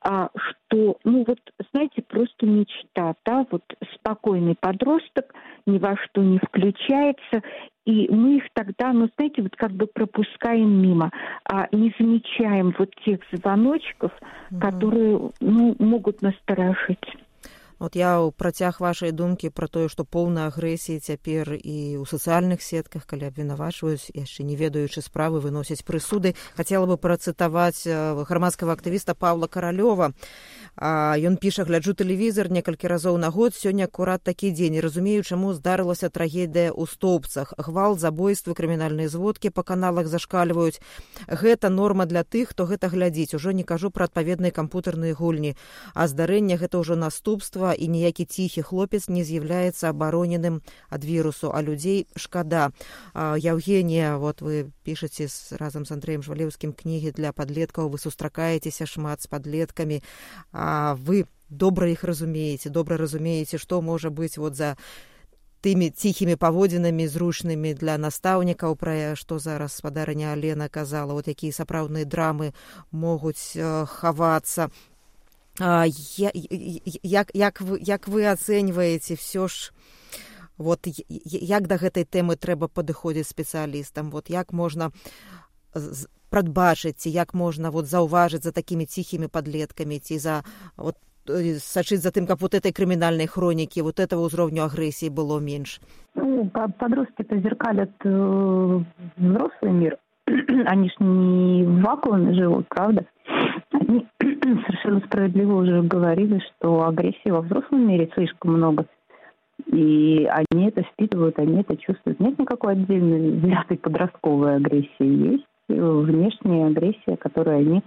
что, 0.01 0.97
ну 1.03 1.25
вот, 1.27 1.39
знаете, 1.71 2.01
просто 2.01 2.45
мечта, 2.45 3.15
да, 3.25 3.45
вот 3.51 3.63
спокойный 3.95 4.55
подросток 4.59 5.33
ни 5.65 5.77
во 5.77 5.95
что 5.97 6.21
не 6.21 6.39
включается, 6.39 7.43
и 7.85 8.07
мы 8.09 8.37
их 8.37 8.43
тогда, 8.53 8.93
ну, 8.93 9.09
знаете, 9.17 9.41
вот 9.41 9.55
как 9.55 9.71
бы 9.71 9.87
пропускаем 9.87 10.81
мимо, 10.81 11.11
а 11.43 11.67
не 11.71 11.93
замечаем 11.99 12.73
вот 12.77 12.93
тех 13.03 13.19
звоночков, 13.31 14.11
угу. 14.51 14.59
которые, 14.59 15.31
ну, 15.41 15.75
могут 15.79 16.21
насторожить. 16.21 17.17
Вот 17.79 17.95
я 17.95 18.19
ў 18.19 18.35
працяг 18.35 18.83
вашай 18.83 19.15
думкі 19.15 19.49
пра 19.55 19.71
тое 19.71 19.87
што 19.87 20.03
поўна 20.03 20.51
агрэсіі 20.51 20.99
цяпер 20.99 21.55
і 21.55 21.97
ў 21.99 22.03
сацыяльных 22.03 22.59
сетках 22.59 23.07
калі 23.07 23.31
абвінавачваюць 23.31 24.11
яшчэ 24.11 24.43
не 24.43 24.59
ведаючы 24.59 24.99
справы 24.99 25.39
выносяць 25.39 25.87
прысуды 25.87 26.35
хацела 26.59 26.91
бы 26.91 26.99
працытаваць 26.99 27.87
грамадскага 27.87 28.75
актывіста 28.75 29.15
павла 29.15 29.47
каралёва 29.47 30.11
ён 30.79 31.35
піша 31.35 31.65
гляджу 31.67 31.93
тэлевізор 31.93 32.47
некалькі 32.51 32.87
разоў 32.87 33.17
на 33.17 33.29
год 33.29 33.55
сёння 33.55 33.85
акурат 33.85 34.23
такі 34.23 34.51
дзень. 34.51 34.79
Разумею 34.79 35.23
чаму 35.23 35.53
здарылася 35.53 36.09
трагедыя 36.09 36.71
ў 36.71 36.87
стоўбцах 36.87 37.53
гвалт 37.57 37.99
забойствы 37.99 38.55
крымінальныя 38.55 39.09
зводкі 39.09 39.49
па 39.49 39.63
каналах 39.63 40.07
зашкальваюць. 40.07 40.79
Гэта 41.27 41.69
норма 41.69 42.05
для 42.05 42.23
тых 42.23 42.55
хто 42.55 42.63
гэта 42.65 42.87
глядзіць. 42.87 43.35
Ужо 43.35 43.51
не 43.51 43.63
кажу 43.63 43.91
пра 43.91 44.07
адпаведныя 44.07 44.51
кампутарныя 44.51 45.13
гульні. 45.13 45.55
А 45.93 46.07
здарэнне 46.07 46.55
гэта 46.55 46.79
ўжо 46.79 46.95
наступства 46.95 47.68
і 47.73 47.87
ніякі 47.87 48.25
ціхі 48.25 48.61
хлопец 48.61 49.09
не 49.09 49.23
з'яўляецца 49.23 49.89
абароненым 49.89 50.61
ад 50.89 51.03
вірусу 51.03 51.51
а 51.53 51.61
людзей 51.61 52.07
шкада 52.15 52.71
Яўгенія 53.15 54.17
вот 54.17 54.41
вы 54.41 54.71
пішаце 54.83 55.27
разам 55.57 55.85
з 55.85 55.91
андреем 55.91 56.23
жвалеўскім 56.23 56.73
кнігі 56.73 57.11
для 57.17 57.31
падлеткаў 57.31 57.89
вы 57.89 57.97
сустракаецеся 57.97 58.85
шмат 58.85 59.21
з 59.21 59.27
падлеткамі 59.27 60.01
а 60.51 60.95
вы 60.95 61.25
добра 61.49 61.89
іх 61.89 62.03
разумееце 62.03 62.69
добра 62.69 62.97
разумееце 62.97 63.57
што 63.57 63.81
можа 63.81 64.09
быць 64.09 64.37
вот 64.37 64.55
за 64.55 64.77
тымі 65.61 65.89
ціхімі 65.91 66.35
паводзінамі 66.39 67.07
зручнымі 67.07 67.73
для 67.75 67.97
настаўнікаў 67.99 68.75
пра 68.79 69.15
што 69.19 69.39
зараз 69.39 69.75
спадарня 69.75 70.31
алена 70.31 70.69
казала. 70.69 71.13
Вот 71.13 71.27
якія 71.27 71.51
сапраўдныя 71.51 72.07
драмы 72.07 72.53
могуць 72.91 73.59
хавацца 73.99 74.61
я, 74.61 74.98
як, 75.59 77.31
як 77.33 77.61
вы 77.61 77.79
як 77.81 78.07
вы 78.07 78.25
ацэньваеце 78.25 79.15
все 79.15 79.47
ж 79.47 79.71
вот 80.57 80.87
як 80.87 81.67
да 81.67 81.77
гэтай 81.77 82.03
тэмы 82.03 82.35
трэба 82.35 82.67
падыходзіць 82.67 83.27
спецыялістам 83.27 84.09
вот 84.09 84.29
як 84.29 84.53
можна 84.53 84.91
прадбачыць 86.29 87.05
як 87.07 87.33
можна 87.33 87.71
вот 87.71 87.85
заўважыць 87.85 88.43
за 88.43 88.51
такімі 88.51 88.85
ціхімі 88.85 89.27
падлеткамі 89.27 89.99
ці 89.99 90.17
за 90.17 90.43
вот 90.77 90.95
э, 91.27 91.59
сачыць 91.59 92.01
за 92.01 92.11
тым 92.11 92.27
каб 92.27 92.39
вот 92.39 92.53
этой 92.55 92.71
крымінальнай 92.71 93.27
хронікі 93.27 93.81
вот 93.81 93.99
этого 93.99 94.27
ўзроўню 94.27 94.63
агрэсіі 94.63 95.09
было 95.09 95.39
менш 95.39 95.81
ну, 96.15 96.49
подростки 96.49 97.23
это 97.23 97.37
зеркалят 97.41 97.91
э, 98.03 98.83
взрослый 99.17 99.71
мир. 99.71 99.97
Они 100.67 100.89
ж 100.89 100.93
не 100.99 101.63
в 101.65 101.81
вакууме 101.81 102.33
живут, 102.33 102.67
правда? 102.69 103.05
Они 103.71 104.07
совершенно 104.21 104.99
справедливо 105.01 105.61
уже 105.61 105.81
говорили, 105.81 106.39
что 106.39 106.83
агрессии 106.83 107.29
во 107.29 107.41
взрослом 107.41 107.87
мире 107.87 108.09
слишком 108.13 108.53
много. 108.53 108.85
И 109.65 110.27
они 110.51 110.67
это 110.67 110.83
впитывают, 110.83 111.37
они 111.37 111.61
это 111.61 111.75
чувствуют. 111.77 112.19
Нет 112.19 112.39
никакой 112.39 112.73
отдельной 112.73 113.39
взятой 113.39 113.77
подростковой 113.77 114.55
агрессии. 114.55 114.91
Есть 114.99 115.45
внешняя 115.67 116.67
агрессия, 116.67 117.17
которую 117.17 117.57
они 117.57 117.83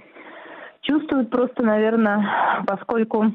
чувствуют 0.82 1.30
просто, 1.30 1.62
наверное, 1.62 2.64
поскольку 2.66 3.32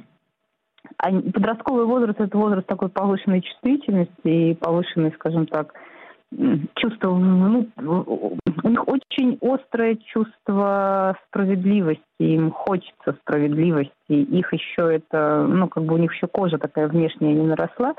подростковый 0.98 1.86
возраст– 1.86 2.20
это 2.22 2.38
возраст 2.38 2.68
такой 2.68 2.90
повышенной 2.90 3.42
чувствительности 3.42 4.12
и 4.24 4.56
повышенной, 4.56 5.12
скажем 5.14 5.46
так, 5.48 5.74
чувство, 6.76 7.16
ну, 7.16 7.68
у 7.78 8.70
них 8.70 8.88
очень 8.88 9.38
острое 9.42 9.96
чувство 9.96 11.16
справедливости, 11.28 12.02
им 12.20 12.52
хочется 12.52 13.14
справедливости, 13.22 13.92
их 14.10 14.54
еще 14.54 14.96
это, 14.96 15.46
ну, 15.48 15.68
как 15.68 15.84
бы 15.84 15.96
у 15.96 15.98
них 15.98 16.14
еще 16.14 16.28
кожа 16.28 16.58
такая 16.58 16.88
внешняя 16.88 17.34
не 17.34 17.46
наросла, 17.46 17.96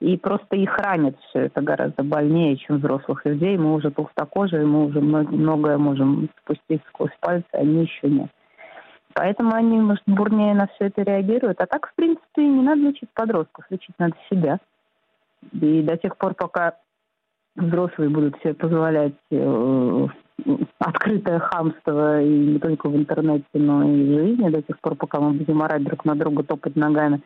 и 0.00 0.16
просто 0.16 0.56
их 0.56 0.76
ранит 0.78 1.16
все 1.28 1.42
это 1.42 1.60
гораздо 1.60 2.02
больнее, 2.02 2.56
чем 2.56 2.78
взрослых 2.78 3.24
людей. 3.24 3.56
Мы 3.56 3.74
уже 3.74 3.90
толстокожие, 3.90 4.66
мы 4.66 4.86
уже 4.86 5.00
многое 5.00 5.78
можем 5.78 6.28
спустить 6.40 6.82
сквозь 6.88 7.16
пальцы, 7.20 7.46
они 7.52 7.82
еще 7.82 8.08
нет. 8.08 8.28
Поэтому 9.14 9.54
они, 9.54 9.78
может, 9.78 10.02
бурнее 10.06 10.54
на 10.54 10.66
все 10.68 10.86
это 10.86 11.02
реагируют. 11.02 11.60
А 11.60 11.66
так, 11.66 11.88
в 11.88 11.94
принципе, 11.94 12.44
не 12.44 12.62
надо 12.62 12.80
лечить 12.80 13.10
подростков, 13.14 13.64
лечить 13.70 13.94
надо 13.98 14.14
себя. 14.28 14.58
И 15.52 15.82
до 15.82 15.96
тех 15.96 16.16
пор, 16.16 16.34
пока 16.34 16.74
взрослые 17.56 18.10
будут 18.10 18.36
себе 18.42 18.54
позволять 18.54 19.14
э, 19.30 20.06
открытое 20.78 21.38
хамство 21.38 22.20
и 22.22 22.28
не 22.28 22.58
только 22.58 22.88
в 22.88 22.96
интернете, 22.96 23.44
но 23.54 23.82
и 23.84 24.04
в 24.04 24.18
жизни, 24.18 24.48
до 24.48 24.62
тех 24.62 24.80
пор, 24.80 24.96
пока 24.96 25.20
мы 25.20 25.32
будем 25.32 25.62
орать 25.62 25.84
друг 25.84 26.04
на 26.04 26.14
друга, 26.14 26.42
топать 26.42 26.76
ногами, 26.76 27.20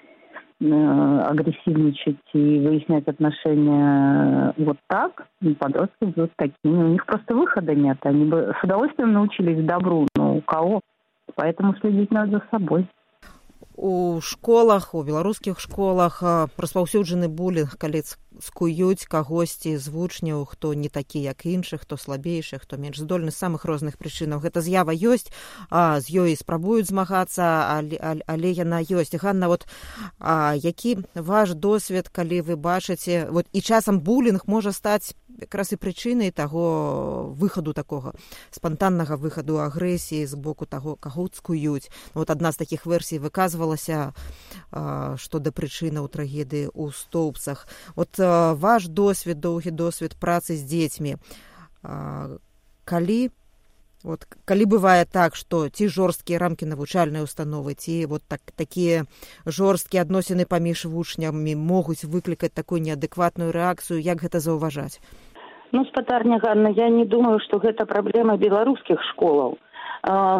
э, 0.61 1.21
агрессивничать 1.26 2.16
и 2.33 2.59
выяснять 2.59 3.06
отношения 3.06 4.54
вот 4.56 4.78
так, 4.88 5.26
подростки 5.59 6.04
будут 6.04 6.33
такими. 6.37 6.85
У 6.85 6.88
них 6.88 7.06
просто 7.06 7.35
выхода 7.35 7.75
нет. 7.75 7.99
Они 8.02 8.25
бы 8.25 8.54
с 8.59 8.64
удовольствием 8.64 9.12
научились 9.12 9.64
добру, 9.64 10.06
но 10.16 10.37
у 10.37 10.40
кого? 10.40 10.80
Поэтому 11.35 11.75
следить 11.76 12.11
надо 12.11 12.38
за 12.38 12.42
собой. 12.50 12.87
У 13.76 14.21
школах 14.25 14.95
у 14.95 15.02
беларускіх 15.04 15.61
школах 15.61 16.23
распаўсюджаны 16.56 17.28
булінг 17.28 17.76
калі 17.76 18.00
скуюць 18.40 19.04
кагосьці 19.04 19.76
з 19.76 19.88
вучняў 19.92 20.45
хто 20.49 20.73
не 20.73 20.88
такі 20.88 21.21
як 21.21 21.45
іншых 21.45 21.85
хто 21.85 21.97
слабейшы 22.00 22.56
хто 22.56 22.80
менш 22.80 23.00
здольны 23.00 23.30
з 23.30 23.37
самых 23.37 23.68
розных 23.68 24.00
прычынаў. 24.00 24.40
Гэта 24.40 24.64
з'ява 24.64 24.97
ёсць 24.97 25.28
а, 25.68 26.00
з 26.00 26.09
ёй 26.09 26.37
спрабуюць 26.37 26.88
змагацца 26.88 27.68
але, 27.76 28.00
але 28.00 28.49
яна 28.50 28.80
ёсць. 28.80 29.16
Ганна 29.16 29.49
вот 29.49 29.68
а, 30.18 30.56
які 30.56 31.04
ваш 31.14 31.52
досвед 31.52 32.09
калі 32.09 32.40
вы 32.49 32.56
бачыце 32.56 33.28
вот 33.28 33.45
і 33.52 33.61
часам 33.61 34.00
булінг 34.00 34.49
можа 34.49 34.73
стаць 34.73 35.12
якраз 35.40 35.73
і 35.73 35.76
прычынай 35.76 36.30
таго 36.30 37.33
выхаду 37.37 37.73
такога 37.73 38.12
спантаннага 38.50 39.16
выхаду 39.16 39.61
агрэсіі 39.61 40.26
з 40.26 40.35
боку 40.35 40.66
таго 40.66 40.97
каго 40.97 41.28
цкуюць 41.28 41.90
вот 42.14 42.30
адна 42.30 42.52
з 42.52 42.56
такіх 42.56 42.87
версій 42.87 43.18
выказвалася 43.66 44.12
што 45.16 45.38
да 45.38 45.50
прычынаў 45.50 46.08
трагедыі 46.08 46.68
ў 46.68 46.92
стоўпцах 46.92 47.66
вот 47.96 48.18
ваш 48.18 48.88
досвед 48.88 49.40
доўгі 49.40 49.70
досвед 49.70 50.16
працы 50.20 50.56
з 50.56 50.62
дзецьмі. 50.66 51.16
Калі 52.85 53.30
вот 54.04 54.26
калі 54.44 54.64
бывае 54.66 55.06
так 55.06 55.35
што 55.35 55.68
ці 55.68 55.88
жорсткія 55.88 56.38
рамкі 56.38 56.66
навучальнай 56.66 57.23
установы 57.23 57.75
ці 57.75 58.06
вот 58.06 58.23
так 58.28 58.40
такія 58.54 59.06
жорсткія 59.46 60.02
адносіны 60.02 60.46
паміж 60.46 60.85
вучнямі 60.87 61.54
могуць 61.54 62.04
выклікаць 62.04 62.54
такую 62.54 62.82
неадэкватную 62.82 63.50
рэакцыю 63.50 64.02
як 64.02 64.23
гэта 64.23 64.40
заўважаць? 64.40 65.00
Ну 65.73 65.85
спадарня 65.87 66.38
ганна 66.38 66.70
я 66.70 66.88
не 66.88 67.06
думаю 67.06 67.40
што 67.40 67.58
гэта 67.58 67.87
праблема 67.87 68.37
беларускіх 68.37 69.00
школаў. 69.14 69.58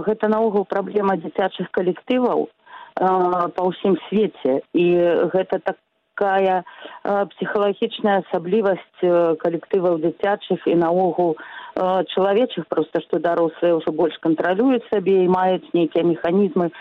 Гэта 0.07 0.29
наогул 0.29 0.65
праблема 0.65 1.17
дзіцячых 1.17 1.71
калектываў 1.75 2.51
па 2.97 3.63
ўсім 3.71 3.99
свеце. 4.09 4.61
І 4.73 4.87
гэта 5.33 5.61
так 5.61 5.77
такая 6.17 6.65
псіхалагічная 7.05 8.25
асаблівасць 8.25 9.05
калектываў 9.43 10.01
дзіцячых 10.01 10.67
і 10.67 10.75
наогул 10.75 11.37
чалавечых. 11.77 12.67
Просто 12.69 13.01
што 13.05 13.21
дарослыя 13.21 13.77
ўжо 13.77 13.93
больш 13.93 14.17
кантралююць 14.25 14.89
сабе 14.89 15.25
і 15.25 15.29
маюць 15.29 15.69
нейкія 15.77 16.05
механізмы 16.09 16.73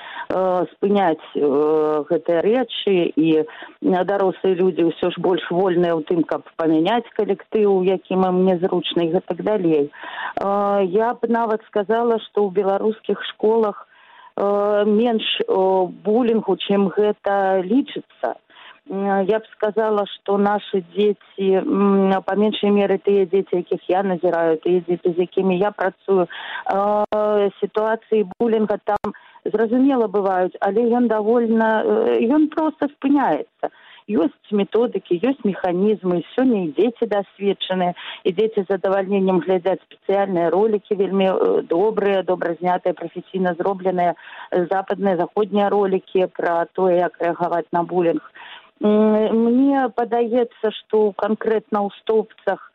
спыняць 0.72 1.27
гэтыя 1.36 2.39
рэчы. 2.48 3.12
І 3.19 3.43
дарослыя 3.84 4.55
людзі 4.55 4.88
ўсё 4.88 5.12
ж 5.12 5.19
больш 5.19 5.43
вольныя 5.51 6.00
ў 6.00 6.07
тым 6.07 6.24
каб 6.24 6.48
памяняць 6.55 7.12
калектыў 7.19 7.84
якім 7.84 8.24
ім 8.24 8.48
незручна 8.48 9.03
і 9.03 9.19
гэтак 9.19 9.43
далей. 9.43 9.91
Я 10.39 11.12
б 11.19 11.27
нават 11.27 11.60
сказала 11.67 12.24
што 12.31 12.48
ў 12.48 12.55
беларускіх 12.55 13.19
школах 13.36 13.84
э, 13.84 13.94
менш 14.38 15.24
э, 15.42 15.88
булінгу 16.06 16.58
чым 16.68 16.89
гэта 16.89 17.62
лічыцца. 17.63 18.36
Я 18.88 19.39
б 19.39 19.44
сказала 19.51 20.06
что 20.06 20.38
наши 20.38 20.86
дети 20.96 21.60
по 22.25 22.36
меньшей 22.36 22.70
меры 22.70 23.00
тыя 23.00 23.25
дети 23.25 23.65
якіх 23.65 23.89
я 23.89 24.04
назіраю 24.04 24.58
тыя 24.58 24.84
дети 24.88 25.10
з 25.10 25.18
якімі 25.18 25.58
я 25.58 25.72
працую 25.72 26.27
ситуации 27.62 28.30
буллинга 28.38 28.77
там 28.86 29.13
зразумела 29.46 30.06
бываюць 30.06 30.54
але 30.62 30.86
ён 30.86 31.08
довольно 31.08 31.82
ён 32.30 32.48
просто 32.50 32.88
спыняется 32.94 33.74
ёсць 34.07 34.51
методыкі 34.51 35.17
ёсць 35.25 35.41
механізмы 35.43 36.21
сёння 36.35 36.65
і 36.65 36.74
дзеці 36.77 37.09
дасведчаныя 37.09 37.93
і 38.24 38.33
дзеці 38.38 38.62
з 38.63 38.67
задавальненнем 38.69 39.39
глядзяць 39.41 39.81
спецыяльныя 39.81 40.50
ролики 40.53 40.95
вельмі 40.95 41.29
добрыя 41.69 42.21
добра 42.24 42.53
знятыя 42.62 42.93
прафесійна 42.93 43.55
зробленыя 43.57 44.13
западныя 44.51 45.17
заходнія 45.17 45.69
ролики 45.69 46.27
про 46.38 46.65
тое 46.74 46.97
як 47.01 47.17
рэагаваць 47.19 47.71
на 47.71 47.83
буллинг. 47.83 48.21
Мне 48.81 49.89
падаецца 49.95 50.71
што 50.77 51.12
канкрэтна 51.17 51.81
ў 51.81 51.89
стоўпцах 52.01 52.59
э, 52.59 52.75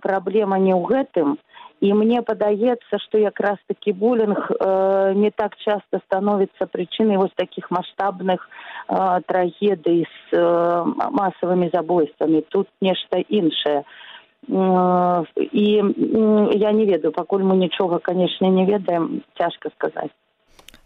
праблема 0.00 0.58
не 0.58 0.74
ў 0.74 0.82
гэтым 0.86 1.36
і 1.80 1.92
мне 1.92 2.22
падаецца 2.22 2.98
што 3.04 3.18
якраз 3.20 3.58
такі 3.68 3.92
булінг 3.92 4.48
э, 4.48 5.12
не 5.14 5.30
так 5.30 5.56
часта 5.60 6.00
становіцца 6.06 6.66
прычынай 6.72 7.20
вось 7.20 7.36
такіх 7.36 7.70
маштабных 7.70 8.48
э, 8.88 9.20
трагедый 9.28 10.06
з 10.08 10.32
э, 10.32 10.84
масавымі 11.12 11.68
забойствамі 11.72 12.40
тут 12.48 12.68
нешта 12.80 13.20
іншае 13.28 13.84
э, 13.84 15.24
і 15.36 15.66
э, 15.82 16.56
я 16.56 16.72
не 16.72 16.84
ведаю 16.86 17.12
пакуль 17.12 17.44
мы 17.44 17.56
нічога 17.56 17.98
канешне 17.98 18.48
не 18.48 18.64
ведаем 18.64 19.22
цяжка 19.36 19.68
сказаць 19.76 20.14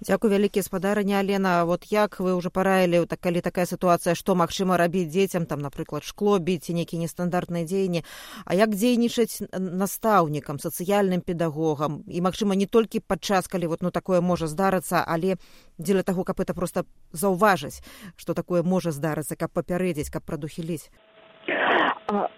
дзякуй 0.00 0.30
вялікі 0.30 0.62
спадарня 0.62 1.21
алена. 1.21 1.64
Вот 1.64 1.85
як 1.92 2.21
вы 2.21 2.35
уже 2.35 2.50
параілі 2.50 3.07
так 3.07 3.21
калі 3.21 3.40
такая 3.40 3.66
сітуацыя 3.66 4.14
што 4.14 4.35
магчыма 4.35 4.76
рабіць 4.76 5.12
дзецям 5.12 5.47
там 5.47 5.61
напрыклад 5.61 6.04
шкло 6.04 6.38
біць 6.38 6.73
нейкі 6.73 6.99
нестандартныя 6.99 7.64
дзеянні 7.64 8.04
а 8.45 8.54
як 8.54 8.73
дзейнічаць 8.75 9.52
настаўнікам 9.52 10.59
сацыяльным 10.59 11.21
педагогам? 11.21 12.04
І 12.09 12.21
магчыма 12.21 12.57
не 12.57 12.66
толькі 12.66 13.00
падчас 13.00 13.49
калі 13.49 13.66
вот 13.66 13.83
ну 13.83 13.90
такое 13.90 14.21
можа 14.21 14.47
здарыцца 14.47 15.04
але 15.07 15.37
дзеля 15.78 16.02
таго 16.02 16.25
каб 16.25 16.40
это 16.40 16.54
просто 16.54 16.85
заўважыць 17.12 17.85
что 18.16 18.35
такое 18.35 18.62
можа 18.62 18.90
здарыцца 18.90 19.37
каб 19.37 19.52
папярэдзіць 19.52 20.11
каб 20.11 20.25
прадухіліць. 20.25 20.88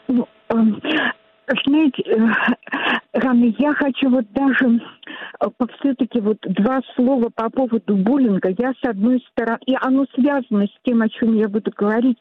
Ну, 0.08 0.26
знаете, 1.64 2.02
Ганна, 3.14 3.54
я 3.58 3.74
хочу 3.74 4.08
вот 4.08 4.24
даже 4.32 4.66
э, 4.66 4.78
все-таки 5.78 6.20
вот 6.20 6.38
два 6.42 6.80
слова 6.94 7.30
по 7.34 7.50
поводу 7.50 7.96
буллинга. 7.96 8.50
Я 8.58 8.72
с 8.72 8.88
одной 8.88 9.24
стороны, 9.30 9.58
и 9.66 9.76
оно 9.80 10.06
связано 10.14 10.66
с 10.66 10.76
тем, 10.84 11.02
о 11.02 11.08
чем 11.08 11.34
я 11.36 11.48
буду 11.48 11.70
говорить, 11.76 12.18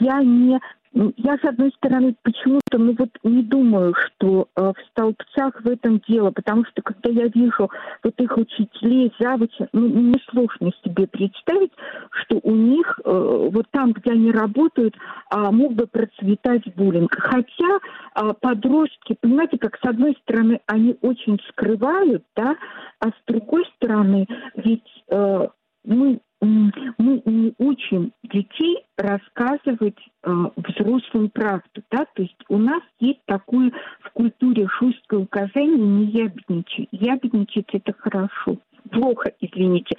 я 0.00 0.22
не 0.22 0.58
я, 0.94 1.36
с 1.38 1.44
одной 1.44 1.72
стороны, 1.72 2.14
почему-то, 2.22 2.78
ну 2.78 2.94
вот 2.96 3.10
не 3.24 3.42
думаю, 3.42 3.94
что 3.94 4.46
э, 4.54 4.60
в 4.60 4.90
столбцах 4.90 5.60
в 5.62 5.68
этом 5.68 6.00
дело, 6.08 6.30
потому 6.30 6.64
что, 6.66 6.82
когда 6.82 7.10
я 7.10 7.26
вижу 7.34 7.68
вот 8.04 8.14
их 8.20 8.36
учителей, 8.36 9.12
завучи, 9.18 9.66
ну, 9.72 9.88
мне 9.88 10.20
сложно 10.30 10.70
себе 10.84 11.08
представить, 11.08 11.72
что 12.10 12.38
у 12.44 12.54
них 12.54 13.00
э, 13.04 13.10
вот 13.52 13.66
там, 13.72 13.92
где 13.92 14.12
они 14.12 14.30
работают, 14.30 14.94
э, 14.94 15.50
мог 15.50 15.74
бы 15.74 15.88
процветать 15.88 16.62
буллинг. 16.76 17.12
Хотя 17.18 17.78
э, 18.14 18.32
подростки, 18.40 19.16
понимаете, 19.20 19.58
как 19.58 19.76
с 19.76 19.84
одной 19.84 20.16
стороны, 20.22 20.60
они 20.66 20.96
очень 21.02 21.40
скрывают, 21.48 22.24
да, 22.36 22.56
а 23.00 23.08
с 23.08 23.22
другой 23.26 23.64
стороны, 23.76 24.26
ведь 24.56 25.04
э, 25.10 25.48
мы 25.84 26.20
мы 26.44 27.22
не 27.24 27.54
учим 27.58 28.12
детей 28.22 28.84
рассказывать 28.98 29.96
э, 30.22 30.30
взрослым 30.56 31.30
правду, 31.30 31.82
да, 31.90 32.04
то 32.14 32.22
есть 32.22 32.36
у 32.48 32.58
нас 32.58 32.82
есть 33.00 33.20
такое 33.26 33.72
в 34.00 34.10
культуре 34.12 34.68
шусткое 34.68 35.20
указание 35.20 35.78
не 35.78 36.04
ябедничать. 36.06 36.88
Ябедничать 36.92 37.68
это 37.72 37.94
хорошо, 37.96 38.58
плохо, 38.90 39.32
извините. 39.40 39.96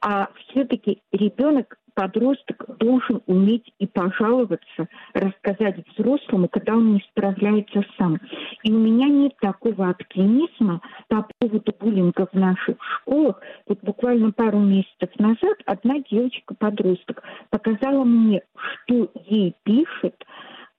А 0.00 0.28
все-таки 0.46 1.02
ребенок 1.12 1.76
подросток 1.94 2.64
должен 2.78 3.20
уметь 3.26 3.72
и 3.78 3.86
пожаловаться, 3.86 4.88
рассказать 5.12 5.84
взрослому, 5.88 6.48
когда 6.48 6.74
он 6.74 6.94
не 6.94 7.04
справляется 7.10 7.82
сам. 7.98 8.18
И 8.62 8.72
у 8.72 8.78
меня 8.78 9.08
нет 9.08 9.34
такого 9.40 9.90
оптимизма 9.90 10.80
по 11.10 11.26
поводу 11.38 11.74
буллинга 11.80 12.26
в 12.32 12.34
наших 12.34 12.76
школах. 12.96 13.40
Вот 13.66 13.80
буквально 13.82 14.30
пару 14.30 14.60
месяцев 14.60 15.10
назад 15.18 15.58
одна 15.66 15.96
девочка-подросток 16.10 17.22
показала 17.50 18.04
мне, 18.04 18.42
что 18.86 19.10
ей 19.26 19.54
пишет 19.64 20.14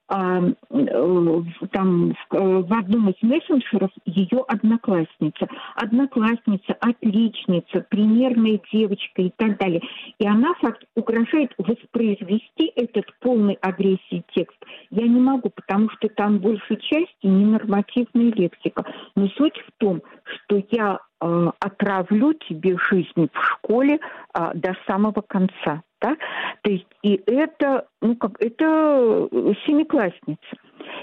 а, 0.08 0.42
э, 0.42 1.42
там 1.70 2.10
э, 2.10 2.14
в 2.36 2.72
одном 2.74 3.08
из 3.08 3.22
мессенджеров 3.22 3.90
ее 4.04 4.44
одноклассница. 4.46 5.48
Одноклассница, 5.76 6.76
отличница, 6.80 7.86
примерная 7.88 8.60
девочка 8.70 9.22
и 9.22 9.30
так 9.36 9.58
далее. 9.58 9.80
И 10.18 10.26
она 10.26 10.52
факт 10.60 10.84
угрожает 10.96 11.54
воспроизвести 11.56 12.72
этот 12.76 13.06
полный 13.20 13.54
агрессии 13.62 14.22
текст. 14.34 14.58
Я 14.90 15.06
не 15.06 15.20
могу, 15.20 15.48
потому 15.48 15.88
что 15.90 16.08
там 16.10 16.40
большей 16.40 16.76
части 16.76 17.24
ненормативная 17.26 18.32
лексика. 18.32 18.84
Но 19.16 19.28
суть 19.28 19.56
в 19.66 19.70
том, 19.78 20.02
что 20.52 20.62
я 20.70 20.98
э, 21.20 21.50
отравлю 21.60 22.34
тебе 22.34 22.76
жизнь 22.90 23.28
в 23.32 23.44
школе 23.44 23.98
э, 24.34 24.50
до 24.54 24.76
самого 24.86 25.22
конца. 25.26 25.82
Да? 26.00 26.16
То 26.62 26.70
есть 26.70 26.86
и 27.02 27.20
это, 27.26 27.86
ну 28.00 28.16
как, 28.16 28.40
это 28.40 29.28
семиклассница. 29.66 30.56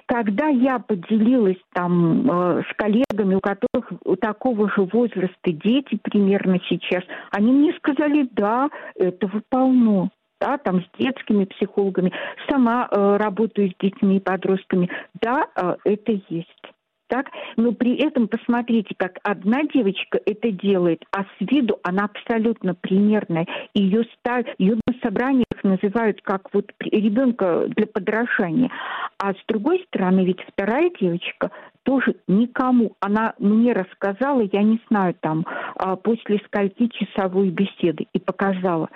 Когда 0.08 0.48
я 0.48 0.79
поделилась 0.79 1.62
там 1.74 2.29
э, 2.29 2.63
с 2.70 2.75
коллегами, 2.75 3.36
у 3.36 3.39
которых 3.39 3.91
у 4.03 4.15
такого 4.15 4.70
же 4.70 4.84
возраста 4.84 5.51
дети 5.51 5.98
примерно 6.03 6.60
сейчас, 6.68 7.03
они 7.32 7.51
мне 7.51 7.74
сказали, 7.74 8.27
да, 8.32 8.70
этого 8.96 9.41
полно 9.50 10.10
да, 10.41 10.58
там 10.58 10.82
с 10.82 10.98
детскими 10.98 11.44
психологами, 11.46 12.13
сама 12.50 12.88
э, 12.89 13.18
работаю 13.18 13.72
с 13.72 13.74
детьми 13.77 14.18
и 14.18 14.22
подростками, 14.22 14.89
да, 15.22 15.48
э, 15.56 15.75
это 15.84 16.13
есть 16.29 16.74
так? 17.10 17.28
Но 17.58 17.74
при 17.74 17.98
этом 17.98 18.28
посмотрите, 18.28 18.96
как 18.98 19.20
одна 19.24 19.63
девочка 19.63 20.20
это 20.25 20.51
делает, 20.51 21.04
а 21.12 21.24
с 21.24 21.28
виду 21.42 21.78
она 21.84 22.06
абсолютно 22.06 22.74
примерная. 22.75 23.46
Ее, 23.74 24.06
ставят, 24.18 24.48
ее 24.58 24.75
на 24.88 24.94
собраниях 25.04 25.46
называют 25.63 26.22
как 26.22 26.54
вот 26.54 26.72
ребенка 26.80 27.66
для 27.68 27.88
подражания. 27.88 28.70
А 29.18 29.34
с 29.34 29.38
другой 29.48 29.84
стороны, 29.88 30.25
ведь 30.25 30.42
вторая 30.54 30.89
девочка 31.00 31.51
тоже 31.84 32.16
никому. 32.28 32.96
Она 33.00 33.34
мне 33.39 33.74
рассказала, 33.74 34.42
я 34.51 34.63
не 34.63 34.80
знаю, 34.89 35.16
там, 35.20 35.46
а, 35.75 35.96
после 35.96 36.39
скольки 36.46 36.88
часовой 36.88 37.50
беседы 37.50 38.08
и 38.13 38.20
показала. 38.20 38.89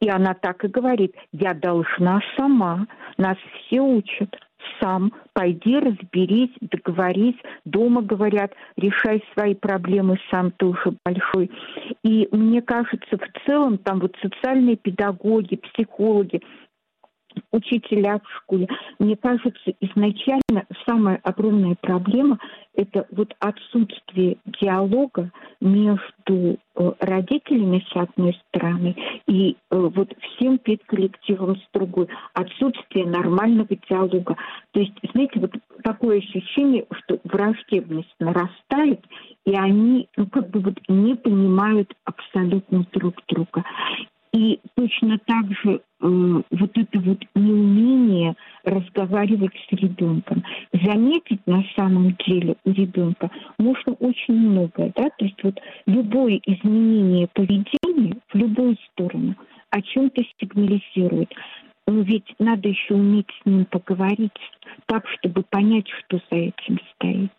И 0.00 0.08
она 0.08 0.34
так 0.34 0.64
и 0.64 0.68
говорит, 0.68 1.14
я 1.32 1.54
должна 1.54 2.20
сама, 2.36 2.86
нас 3.16 3.36
все 3.38 3.80
учат 3.80 4.36
сам, 4.80 5.12
пойди 5.32 5.78
разберись, 5.78 6.50
договорись, 6.60 7.36
дома 7.64 8.02
говорят, 8.02 8.52
решай 8.76 9.22
свои 9.34 9.54
проблемы 9.54 10.18
сам, 10.30 10.52
ты 10.52 10.66
уже 10.66 10.94
большой. 11.04 11.50
И 12.02 12.28
мне 12.32 12.62
кажется, 12.62 13.16
в 13.16 13.46
целом 13.46 13.78
там 13.78 14.00
вот 14.00 14.16
социальные 14.22 14.76
педагоги, 14.76 15.56
психологи, 15.56 16.42
учителя 17.52 18.18
в 18.18 18.36
школе. 18.38 18.68
Мне 18.98 19.16
кажется, 19.16 19.72
изначально 19.80 20.66
самая 20.86 21.20
огромная 21.22 21.76
проблема– 21.80 22.38
это 22.76 23.06
вот 23.10 23.34
отсутствие 23.40 24.36
диалога 24.60 25.30
между 25.60 26.58
э, 26.74 26.92
родителями 27.00 27.84
с 27.90 27.96
одной 27.96 28.38
стороны 28.48 28.94
и 29.26 29.52
э, 29.52 29.76
вот 29.76 30.12
всем 30.20 30.58
педколлективом 30.58 31.56
с 31.56 31.64
другой. 31.72 32.08
Отсутствие 32.34 33.06
нормального 33.06 33.68
диалога. 33.88 34.36
То 34.72 34.80
есть, 34.80 34.92
знаете, 35.12 35.40
вот 35.40 35.52
такое 35.82 36.18
ощущение, 36.18 36.86
что 36.90 37.18
враждебность 37.24 38.14
нарастает, 38.20 39.00
и 39.46 39.54
они 39.54 40.08
ну, 40.16 40.26
как 40.26 40.50
бы 40.50 40.60
вот 40.60 40.78
не 40.88 41.14
понимают 41.14 41.94
абсолютно 42.04 42.86
друг 42.92 43.14
друга. 43.28 43.64
И 44.36 44.60
точно 44.74 45.18
так 45.24 45.46
же 45.64 45.76
э, 45.76 45.80
вот 46.00 46.70
это 46.74 47.00
вот 47.00 47.24
неумение 47.34 48.36
разговаривать 48.64 49.54
с 49.66 49.72
ребенком. 49.72 50.44
Заметить 50.74 51.40
на 51.46 51.64
самом 51.74 52.14
деле 52.26 52.56
у 52.66 52.70
ребенка 52.70 53.30
можно 53.58 53.94
очень 53.94 54.34
многое, 54.34 54.92
да, 54.94 55.08
то 55.08 55.24
есть 55.24 55.42
вот 55.42 55.58
любое 55.86 56.38
изменение 56.44 57.28
поведения 57.32 58.18
в 58.30 58.36
любую 58.36 58.76
сторону 58.92 59.36
о 59.70 59.80
чем-то 59.80 60.22
сигнализирует. 60.38 61.32
Но 61.86 62.02
ведь 62.02 62.34
надо 62.38 62.68
еще 62.68 62.92
уметь 62.92 63.30
с 63.40 63.46
ним 63.46 63.64
поговорить 63.64 64.38
так, 64.84 65.08
чтобы 65.08 65.44
понять, 65.44 65.88
что 65.88 66.20
за 66.30 66.36
этим 66.36 66.78
стоит. 66.94 67.32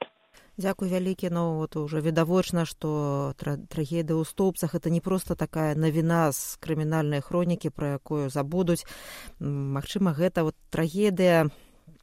Дзякуй 0.57 0.89
вялікі. 0.89 1.29
Ну 1.29 1.57
вот 1.57 1.75
уже 1.75 2.01
відавочна 2.01 2.65
што 2.65 3.33
тра 3.37 3.61
трагедыя 3.69 4.17
ў 4.17 4.25
стоўпцах 4.25 4.73
это 4.73 4.89
не 4.89 5.01
просто 5.05 5.37
такая 5.37 5.77
навіна 5.77 6.33
з 6.33 6.57
крымінальнай 6.57 7.21
хронікі 7.21 7.69
пра 7.69 8.01
якую 8.01 8.33
забудуць. 8.33 8.81
Магчыма 9.37 10.17
гэта 10.17 10.41
вот 10.41 10.57
трагедыя 10.73 11.53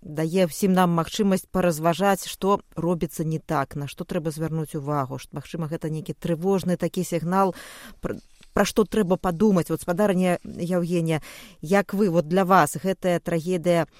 дае 0.07 0.47
ўсім 0.47 0.71
нам 0.71 0.95
магчымасць 0.95 1.51
паразважаць 1.51 2.31
што 2.31 2.63
робіцца 2.79 3.27
не 3.27 3.43
так 3.43 3.75
на 3.75 3.91
што 3.91 4.07
трэба 4.07 4.31
звярнуць 4.31 4.79
увагу 4.79 5.19
што 5.19 5.35
магчыма 5.35 5.67
гэта 5.67 5.91
нейкі 5.91 6.15
трывожны 6.15 6.79
такі 6.79 7.03
сігнал 7.03 7.59
пра 7.99 8.23
пра 8.55 8.63
што 8.63 8.87
трэба 8.87 9.19
падумаць. 9.19 9.67
Вот 9.67 9.83
спадарня 9.83 10.39
Яўгенія 10.47 11.27
як 11.59 11.91
вы 11.91 12.07
вот 12.07 12.31
для 12.31 12.47
вас 12.47 12.79
гэтая 12.79 13.19
трагедыя 13.19 13.91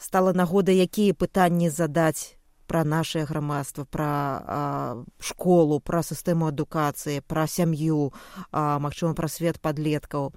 стала 0.00 0.32
нагодай 0.32 0.80
якія 0.80 1.12
пытанні 1.12 1.68
задаць 1.68 2.37
пра 2.68 2.84
нашае 2.84 3.24
грамадства 3.24 3.88
пра 3.88 5.02
школу 5.18 5.80
пра 5.80 6.04
сістэму 6.04 6.52
адукацыі 6.52 7.24
пра 7.26 7.48
сям'ю 7.48 8.12
магчыма 8.52 9.16
пра 9.16 9.32
свет 9.32 9.60
подлеткаў 9.60 10.30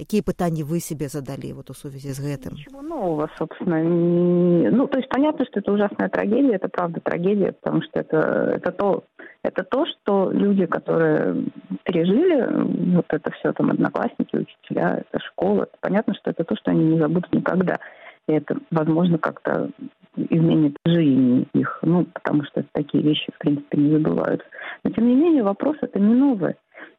какие 0.00 0.22
пытания 0.22 0.64
вы 0.64 0.80
себе 0.80 1.08
задали 1.08 1.52
вот 1.52 1.68
в 1.68 1.76
связи 1.76 2.12
с 2.12 2.20
этим? 2.20 2.52
Ничего 2.52 2.80
нового, 2.80 3.28
собственно. 3.36 3.82
Не... 3.82 4.70
Ну, 4.70 4.86
то 4.86 4.96
есть 4.96 5.10
понятно, 5.10 5.44
что 5.44 5.60
это 5.60 5.72
ужасная 5.72 6.08
трагедия, 6.08 6.54
это 6.54 6.68
правда 6.68 7.00
трагедия, 7.00 7.52
потому 7.52 7.82
что 7.82 8.00
это, 8.00 8.16
это, 8.56 8.72
то, 8.72 9.04
это 9.42 9.62
то, 9.62 9.84
что 9.86 10.30
люди, 10.32 10.64
которые 10.64 11.44
пережили 11.84 12.94
вот 12.94 13.06
это 13.10 13.30
все, 13.32 13.52
там, 13.52 13.70
одноклассники, 13.70 14.36
учителя, 14.36 15.04
это 15.04 15.22
школа, 15.22 15.64
это 15.64 15.76
понятно, 15.80 16.14
что 16.14 16.30
это 16.30 16.44
то, 16.44 16.56
что 16.56 16.70
они 16.70 16.84
не 16.84 16.98
забудут 16.98 17.30
никогда. 17.34 17.78
И 18.26 18.32
это, 18.32 18.56
возможно, 18.70 19.18
как-то 19.18 19.70
изменит 20.16 20.76
жизнь 20.84 21.46
их, 21.54 21.78
ну, 21.82 22.04
потому 22.04 22.44
что 22.44 22.64
такие 22.72 23.02
вещи, 23.02 23.30
в 23.34 23.38
принципе, 23.38 23.78
не 23.78 23.90
забываются. 23.90 24.46
Но, 24.84 24.90
тем 24.90 25.08
не 25.08 25.14
менее, 25.14 25.42
вопрос 25.42 25.76
это 25.80 25.98
не 25.98 26.14
новый. 26.14 26.54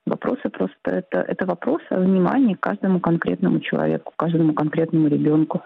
Вопросы 0.05 0.49
просто 0.49 0.75
это, 0.85 1.19
это 1.19 1.45
вопрос 1.45 1.81
о 1.89 1.99
внимании 1.99 2.55
каждому 2.59 2.99
конкретному 2.99 3.59
человеку, 3.59 4.13
каждому 4.15 4.53
конкретному 4.53 5.07
ребенку. 5.07 5.61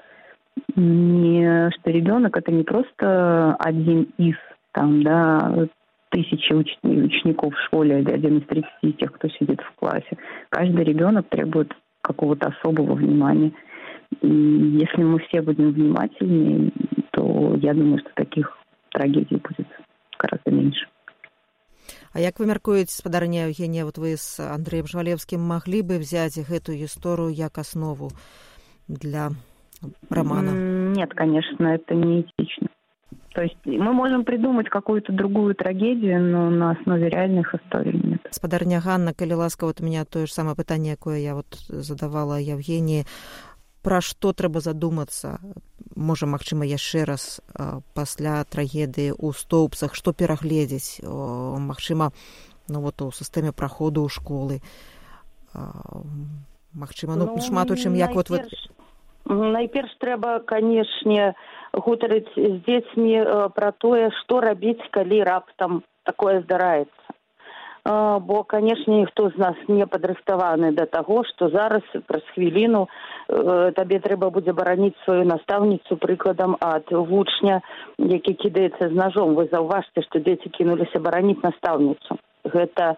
Не, 0.75 1.69
что 1.71 1.91
ребенок 1.91 2.37
это 2.37 2.51
не 2.51 2.63
просто 2.63 3.55
один 3.59 4.07
из 4.17 4.35
там, 4.71 5.03
да, 5.03 5.67
тысячи 6.09 6.53
уч- 6.53 6.77
учеников 6.83 7.53
в 7.53 7.65
школе 7.65 7.97
один 7.97 8.39
из 8.39 8.47
30 8.47 8.97
тех, 8.97 9.11
кто 9.13 9.27
сидит 9.29 9.61
в 9.61 9.79
классе. 9.79 10.17
Каждый 10.49 10.83
ребенок 10.83 11.27
требует 11.29 11.73
какого-то 12.01 12.49
особого 12.49 12.93
внимания. 12.93 13.51
И 14.21 14.27
если 14.27 15.03
мы 15.03 15.19
все 15.19 15.41
будем 15.41 15.71
внимательнее, 15.71 16.71
то 17.11 17.55
я 17.61 17.73
думаю, 17.73 17.99
что 17.99 18.09
таких 18.15 18.49
трагедий 18.91 19.37
будет 19.37 19.67
гораздо 20.17 20.51
меньше. 20.51 20.87
А 22.13 22.19
як 22.19 22.39
вы 22.39 22.45
мяркуеце 22.45 22.97
спадарня 22.97 23.47
Евгения 23.47 23.83
вот 23.83 23.97
вы 23.97 24.15
с 24.15 24.39
Андреем 24.39 24.87
Жвалевским 24.87 25.41
могли 25.41 25.81
бы 25.81 25.97
взять 25.97 26.37
эту 26.37 26.71
историю 26.73 27.29
як 27.29 27.57
основу 27.57 28.11
для 28.87 29.31
романа? 30.09 30.51
Нет, 30.95 31.13
конечно, 31.13 31.67
это 31.67 31.93
не 31.93 32.21
этично. 32.21 32.67
То 33.33 33.41
есть 33.41 33.57
мы 33.65 33.91
можем 33.91 34.23
придумать 34.23 34.69
какую-то 34.69 35.11
другую 35.11 35.55
трагедию, 35.55 36.23
но 36.23 36.49
на 36.49 36.71
основе 36.71 37.09
реальных 37.09 37.53
историй 37.53 37.99
нет. 38.01 38.21
Спадарня 38.31 38.79
Ганна, 38.79 39.11
калі 39.13 39.33
ласка, 39.33 39.65
вот 39.65 39.81
у 39.81 39.83
меня 39.83 40.05
то 40.05 40.25
же 40.25 40.31
самое 40.31 40.55
пытание, 40.55 40.91
якое 40.91 41.19
я 41.19 41.35
вот 41.35 41.47
задавала 41.67 42.39
Евгении 42.39 43.05
пра 43.85 44.01
што 44.01 44.33
трэба 44.33 44.59
задумацца? 44.65 45.37
Можа 45.95 46.25
магчыма 46.25 46.65
яшчэ 46.65 47.05
раз 47.05 47.39
пасля 47.93 48.41
трагедыі 48.49 49.13
ў 49.13 49.29
стоўпцах 49.37 49.93
што 49.93 50.11
перагледзець? 50.11 51.05
Магчыма 51.05 52.11
ну 52.67 52.81
вот 52.81 53.01
у 53.05 53.11
сістэме 53.13 53.53
праходу 53.53 54.05
ў 54.05 54.09
школы. 54.09 54.59
Магчыма 56.73 57.15
ну, 57.15 57.29
ну 57.29 57.41
шмат 57.41 57.71
у 57.71 57.77
чым 57.77 57.93
як 57.93 58.17
вот 58.17 58.33
вы 58.33 58.41
найперш 59.25 59.93
трэба 60.01 60.39
канешне 60.45 61.33
гутарыць 61.73 62.29
з 62.35 62.61
дзецьмі 62.67 63.49
пра 63.57 63.71
тое 63.81 64.09
што 64.21 64.39
рабіць 64.45 64.85
калі 64.93 65.23
раптам 65.25 65.81
такое 66.05 66.41
здараецца 66.45 67.14
бо 68.19 68.43
канешне 68.43 68.95
ніхто 68.95 69.29
з 69.29 69.37
нас 69.37 69.55
не 69.67 69.85
падрыхтаваны 69.85 70.71
да 70.73 70.85
таго 70.85 71.23
што 71.29 71.49
зараз 71.53 71.83
праз 72.07 72.23
хвіліну 72.33 72.87
э, 72.87 73.71
табе 73.77 73.99
трэба 74.01 74.31
будзе 74.33 74.53
бараніць 74.57 74.97
сваю 75.03 75.25
настаўніцу 75.29 75.97
прыкладам 76.01 76.57
ад 76.59 76.89
вучня 76.89 77.61
які 77.99 78.33
кідаецца 78.33 78.89
з 78.89 78.95
ножом 78.97 79.35
вы 79.35 79.45
заўважце 79.51 80.01
што 80.07 80.19
дзеці 80.19 80.49
кінуліся 80.49 80.99
бараніць 80.99 81.43
настаўніцу. 81.43 82.17
Гэта 82.43 82.95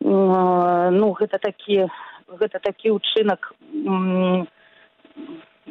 ну 0.00 1.12
гэта 1.16 1.38
такі 1.38 1.88
гэта 2.28 2.60
такі 2.60 3.00
ўчынак 3.00 3.54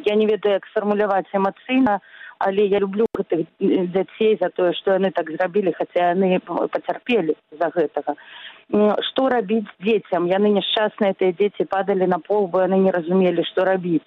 я 0.06 0.16
не 0.16 0.26
ведаю 0.26 0.58
як 0.58 0.66
сфармуляваць 0.74 1.30
эмацыйна 1.34 2.02
але 2.40 2.66
я 2.66 2.80
люблю 2.80 3.06
гэтых 3.18 3.46
дзяцей 3.60 4.38
за 4.42 4.50
тое 4.50 4.74
што 4.74 4.98
яны 4.98 5.12
так 5.12 5.32
зрабілі 5.32 5.74
хаця 5.78 6.12
яны 6.14 6.40
пацярпелі 6.46 7.36
за 7.60 7.72
гэтага 7.76 8.16
што 9.10 9.30
рабіць 9.30 9.68
дзецям 9.80 10.28
яны 10.28 10.52
няшчасныя 10.60 11.14
тыя 11.14 11.32
дзеці 11.40 11.70
падалі 11.72 12.08
на 12.08 12.20
пол 12.20 12.48
бо 12.48 12.62
яны 12.68 12.78
не 12.84 12.92
разумелі 12.92 13.44
што 13.52 13.66
рабіць 13.66 14.06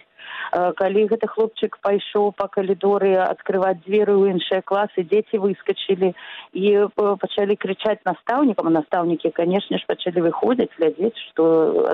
калі 0.52 1.06
гэты 1.12 1.26
хлопчык 1.30 1.78
пайшоў 1.86 2.32
па 2.36 2.46
калідоры 2.48 3.14
адкрываць 3.24 3.80
дзверы 3.86 4.14
ў 4.16 4.36
іншыя 4.36 4.62
класы 4.66 5.06
дзеці 5.06 5.42
выскочылі 5.44 6.12
і 6.52 6.66
пачалі 6.94 7.56
крычаць 7.56 8.02
настаўнікам 8.04 8.72
настаўнікі 8.74 9.30
канешне 9.40 9.78
ж 9.78 9.86
пачалі 9.86 10.26
выходзіць 10.28 10.74
глядзець 10.78 11.18
што 11.30 11.44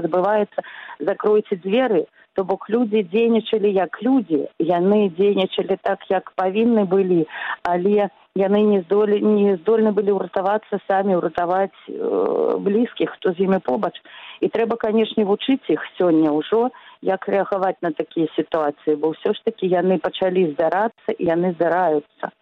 адбываецца 0.00 0.66
закройце 1.00 1.60
дзверы 1.64 2.06
то 2.36 2.44
бок 2.44 2.68
людзі 2.68 3.02
дзейнічалі 3.12 3.72
як 3.72 4.02
людзі 4.02 4.44
яны 4.58 5.08
дзейнічалі 5.16 5.76
так 5.82 6.04
як 6.12 6.32
павінны 6.36 6.84
былі 6.84 7.24
але 7.62 8.08
яны 8.36 8.60
не 8.62 8.80
здолі 8.84 9.20
не 9.24 9.56
здольны 9.56 9.92
былі 9.96 10.20
ўратавацца 10.20 10.78
самі 10.84 11.16
ўратаваць 11.16 11.72
э, 11.88 12.56
блізкіх 12.60 13.16
хто 13.16 13.32
з 13.32 13.48
імі 13.48 13.64
побач. 13.64 13.96
І 14.44 14.52
трэба 14.52 14.76
канешне 14.76 15.24
вучыць 15.24 15.64
іх 15.72 15.80
сёння 15.96 16.36
ўжо 16.36 16.68
як 17.02 17.28
рэагаваць 17.28 17.80
на 17.82 17.90
такія 17.92 18.28
сітуацыі 18.36 18.96
бо 18.96 19.12
ўсё 19.12 19.32
ж 19.32 19.42
такі 19.44 19.66
яны 19.68 19.98
пачалі 19.98 20.52
здарацца 20.52 21.16
і 21.18 21.22
яны 21.24 21.52
здараюцца. 21.56 22.32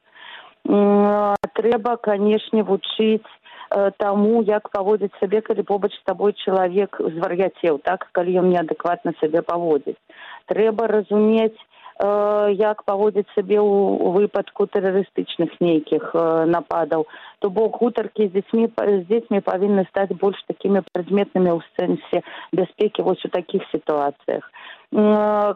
Трэба 1.54 1.96
канешне 2.00 2.62
вучыць 2.62 3.28
Э, 3.74 3.90
таму 3.98 4.42
як 4.46 4.68
паводзіць 4.70 5.16
сабе 5.20 5.40
калі 5.40 5.62
побач 5.66 5.90
з 5.94 6.02
табой 6.06 6.34
чалавек 6.46 7.00
звар'яцеў 7.16 7.80
так 7.82 8.06
калі 8.12 8.36
ён 8.42 8.50
неадэкватна 8.52 9.14
сябе 9.20 9.42
паводзіць. 9.42 9.98
Трэба 10.46 10.86
разумець 10.86 11.58
як 12.02 12.82
паводзіць 12.82 13.30
сабе 13.34 13.58
ў 13.62 14.10
выпадку 14.18 14.66
тэрарыстычных 14.66 15.54
нейкіх 15.60 16.10
э, 16.14 16.44
нападаў 16.50 17.06
то 17.38 17.50
бок 17.50 17.78
гутаркі 17.78 18.26
з 18.26 18.32
дзецьмі 18.34 18.66
з 18.74 19.04
дзецьмі 19.06 19.40
павінны 19.46 19.86
стаць 19.90 20.10
больш 20.10 20.42
такімі 20.50 20.82
прадметнымі 20.90 21.54
ў 21.54 21.60
сэнсе 21.78 22.26
бяспекі 22.52 23.06
вось 23.06 23.24
у 23.24 23.30
такіх 23.30 23.62
сітуацыях. 23.70 24.42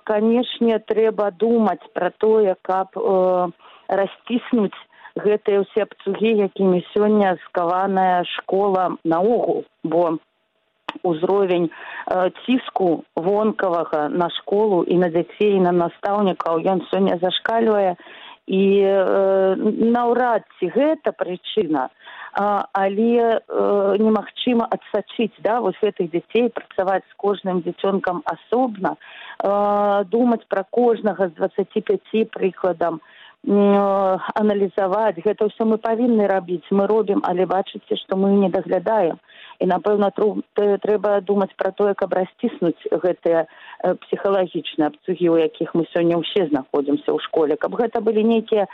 Канешне 0.05 0.79
трэба 0.79 1.31
думаць 1.31 1.83
пра 1.92 2.11
тое 2.18 2.55
каб 2.62 2.94
расціснуць 3.88 4.79
гэтыя 5.18 5.66
ўсе 5.66 5.83
абцугі 5.90 6.31
якімі 6.46 6.87
сёння 6.94 7.35
скаваная 7.48 8.22
школа 8.38 8.94
наогул 9.03 9.64
бо 9.83 10.18
узровень 11.03 11.70
э, 11.70 12.31
ціску 12.44 13.05
вонкавага 13.16 14.09
на 14.09 14.31
школу 14.31 14.85
і 14.85 14.98
на 14.98 15.09
дзяцей 15.09 15.61
на 15.61 15.72
настаўнікаў. 15.72 16.61
Ён 16.64 16.83
сёння 16.90 17.18
зашкальвае 17.22 17.96
і 18.48 18.64
э, 18.81 19.57
наўрад 19.92 20.42
ці 20.59 20.72
гэта 20.72 21.12
прычына 21.12 21.88
а, 22.33 22.64
але 22.72 23.40
э, 23.40 23.96
немагчыма 23.98 24.68
адсачыць 24.70 25.37
да 25.44 25.61
вось 25.61 25.77
гэтых 25.83 26.09
дзяцей 26.12 26.48
працаваць 26.48 27.05
з 27.11 27.14
кожным 27.16 27.61
дзіцёнкам 27.66 28.22
асобна 28.24 28.96
э, 28.96 30.05
думаць 30.09 30.46
пра 30.48 30.64
кожнага 30.70 31.29
з 31.29 31.37
двадцаці 31.37 31.81
пяці 31.81 32.24
прыкладам 32.33 33.01
аналізаваць 33.46 35.22
гэта 35.24 35.46
ўсё 35.46 35.64
мы 35.64 35.79
павінны 35.79 36.27
рабіць 36.27 36.66
мы 36.70 36.87
робім 36.90 37.22
але 37.22 37.46
бачыце 37.46 37.96
што 38.03 38.16
мы 38.16 38.35
не 38.35 38.51
даглядаем 38.51 39.18
і 39.59 39.66
напэўна 39.66 40.11
трэба 40.14 41.20
думаць 41.27 41.55
пра 41.57 41.70
тое 41.70 41.94
каб 41.94 42.14
расціснуць 42.18 42.79
гэтыя 42.90 43.46
псіхалагічныя 44.03 44.90
абцугі 44.90 45.29
у 45.35 45.38
якіх 45.38 45.74
мы 45.74 45.87
сёння 45.94 46.18
ўсе 46.18 46.46
знаходзімся 46.51 47.11
ў 47.14 47.18
школе. 47.27 47.55
Каб 47.57 47.74
гэта 47.79 48.03
былі 48.03 48.22
нейкія 48.27 48.66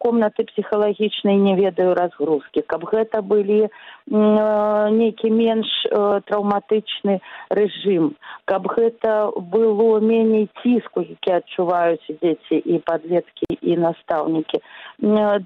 комнаты 0.00 0.44
псіхалагічнай 0.52 1.36
не 1.36 1.56
ведаю 1.56 1.92
разгрузкі. 1.96 2.64
Каб 2.64 2.84
гэта 2.88 3.20
былі 3.22 3.68
нейкі 4.08 5.28
менш 5.32 5.68
траўматычны 6.28 7.20
рэжым. 7.50 8.16
Каб 8.44 8.68
гэта 8.72 9.32
было 9.36 10.00
меней 10.00 10.48
ціску 10.62 11.04
які 11.04 11.40
адчуваюць 11.40 12.08
дзеці 12.08 12.56
і 12.56 12.80
падлеткі 12.84 13.48
і 13.60 13.76
настаўнікі 13.86 14.62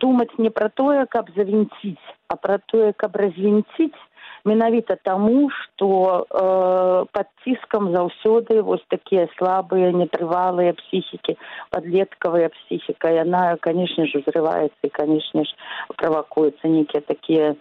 думаць 0.03 0.35
не 0.38 0.51
пра 0.59 0.68
тое 0.83 1.07
каб 1.16 1.33
завінціць 1.38 2.12
а 2.29 2.37
пра 2.37 2.59
тое 2.72 2.92
каб 3.05 3.16
развінціць 3.22 4.05
менавіта 4.46 4.96
таму 5.03 5.51
што 5.51 5.88
э, 5.90 7.05
пад 7.12 7.29
ціскам 7.44 7.90
заўсёды 7.92 8.62
вось 8.62 8.85
такія 8.88 9.27
слабыя 9.37 9.90
нетрывалыя 9.92 10.77
псіхікі 10.81 11.37
падлеткавая 11.75 12.49
псіхіка 12.55 13.12
яна 13.18 13.44
канешне 13.61 14.07
ж 14.07 14.22
узрываецца 14.22 14.83
і 14.88 14.94
канешне 15.01 15.44
ж 15.51 15.51
правакуецца 15.96 16.70
нейкія 16.77 17.03
такія 17.12 17.55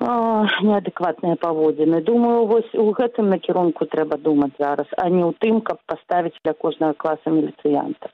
неадэкватныя 0.00 1.36
паводзіны 1.36 2.00
думаю 2.00 2.46
вось 2.52 2.72
у 2.74 2.88
гэтым 2.96 3.28
накірунку 3.34 3.84
трэба 3.84 4.16
думаць 4.16 4.56
зараз 4.58 4.88
а 4.96 5.08
не 5.12 5.20
ў 5.28 5.36
тым 5.44 5.60
каб 5.60 5.84
паставіць 5.92 6.40
для 6.40 6.56
кожнага 6.64 6.96
класа 6.96 7.28
міліцыянта 7.36 8.08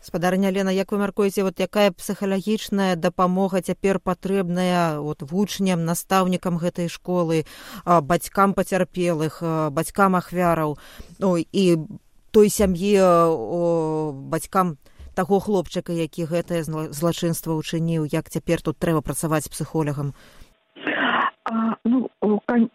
спадарня 0.00 0.50
лена 0.50 0.70
як 0.70 0.92
вы 0.92 0.98
мяркуеце 0.98 1.42
вот 1.42 1.60
якая 1.60 1.92
псіхалагічная 1.92 2.96
дапамога 2.96 3.60
цяпер 3.60 4.00
патрэбная 4.00 5.00
вот 5.00 5.22
вучням 5.22 5.84
настаўнікам 5.84 6.56
гэтай 6.56 6.88
школы 6.88 7.44
бацькам 7.84 8.54
пацярпелых 8.54 9.42
бацькам 9.70 10.16
ахвяраў 10.16 10.78
ну, 11.18 11.36
і 11.36 11.64
той 12.30 12.48
сям'і 12.48 12.96
бацькам 14.32 14.78
таго 15.14 15.40
хлопчыка 15.40 15.92
які 15.92 16.24
гэтае 16.24 16.64
злачынства 16.64 17.52
ўчыніў 17.60 18.08
як 18.08 18.30
цяпер 18.30 18.62
тут 18.62 18.78
трэба 18.78 19.02
працаваць 19.02 19.50
псіхолагам. 19.52 20.14
А, 21.50 21.74
ну, 21.84 22.08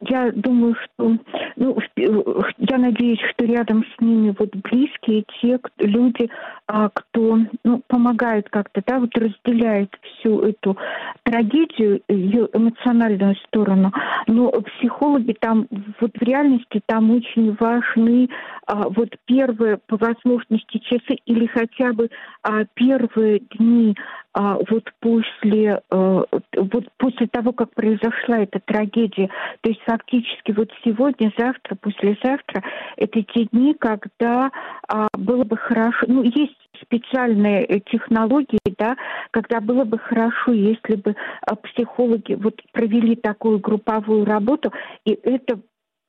я 0.02 0.32
думаю, 0.36 0.76
что, 0.76 1.18
ну, 1.56 1.78
я 1.96 2.78
надеюсь, 2.78 3.20
что 3.32 3.46
рядом 3.46 3.84
с 3.84 4.02
ними 4.02 4.36
вот 4.38 4.56
близкие, 4.56 5.24
те 5.42 5.60
люди, 5.80 6.30
а, 6.68 6.90
кто, 6.90 7.40
ну, 7.64 7.82
помогает 7.88 8.50
как-то, 8.50 8.82
да, 8.86 9.00
вот 9.00 9.16
разделяет 9.18 9.90
всю 10.04 10.42
эту 10.42 10.78
трагедию, 11.24 12.02
ее 12.10 12.50
эмоциональную 12.54 13.36
сторону. 13.48 13.92
Но 14.28 14.52
психологи 14.52 15.36
там, 15.40 15.68
вот 16.00 16.12
в 16.20 16.22
реальности 16.22 16.82
там 16.86 17.12
очень 17.12 17.56
важны 17.60 18.30
а, 18.68 18.90
вот 18.90 19.10
первые, 19.26 19.78
по 19.78 19.98
возможности, 19.98 20.80
часы 20.80 21.20
или 21.26 21.46
хотя 21.48 21.94
бы 21.94 22.10
а, 22.44 22.66
первые 22.74 23.40
дни 23.58 23.96
вот 24.38 24.84
после, 25.00 25.82
а, 25.90 26.24
вот 26.58 26.86
после 26.98 27.28
того, 27.28 27.54
как 27.54 27.74
произошла 27.74 28.40
эта 28.40 28.60
трагедия, 28.60 29.30
то 29.62 29.70
есть 29.70 29.82
фактически 29.86 30.52
вот 30.52 30.70
сегодня, 30.84 31.32
завтра, 31.46 31.76
послезавтра, 31.76 32.64
это 32.98 33.22
те 33.24 33.46
дни, 33.46 33.76
когда 33.80 34.52
а, 34.88 35.08
было 35.18 35.44
бы 35.44 35.58
хорошо, 35.58 36.06
ну, 36.08 36.24
есть 36.24 36.56
специальные 36.82 37.66
э, 37.66 37.80
технологии, 37.80 38.60
да, 38.78 38.96
когда 39.32 39.62
было 39.62 39.84
бы 39.86 39.98
хорошо, 39.98 40.52
если 40.52 40.96
бы 40.96 41.16
а, 41.42 41.56
психологи 41.56 42.34
вот 42.34 42.62
провели 42.72 43.16
такую 43.16 43.60
групповую 43.60 44.26
работу, 44.26 44.72
и 45.06 45.12
это 45.24 45.60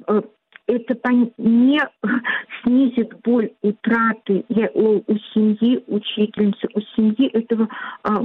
э, 0.09 0.22
это 0.66 0.94
не 1.38 1.81
снизит 2.62 3.12
боль 3.22 3.50
утраты 3.62 4.44
у, 4.74 5.00
семьи 5.35 5.83
учительницы, 5.87 6.68
у 6.74 6.81
семьи 6.96 7.29
этого 7.29 7.68
а, 8.02 8.20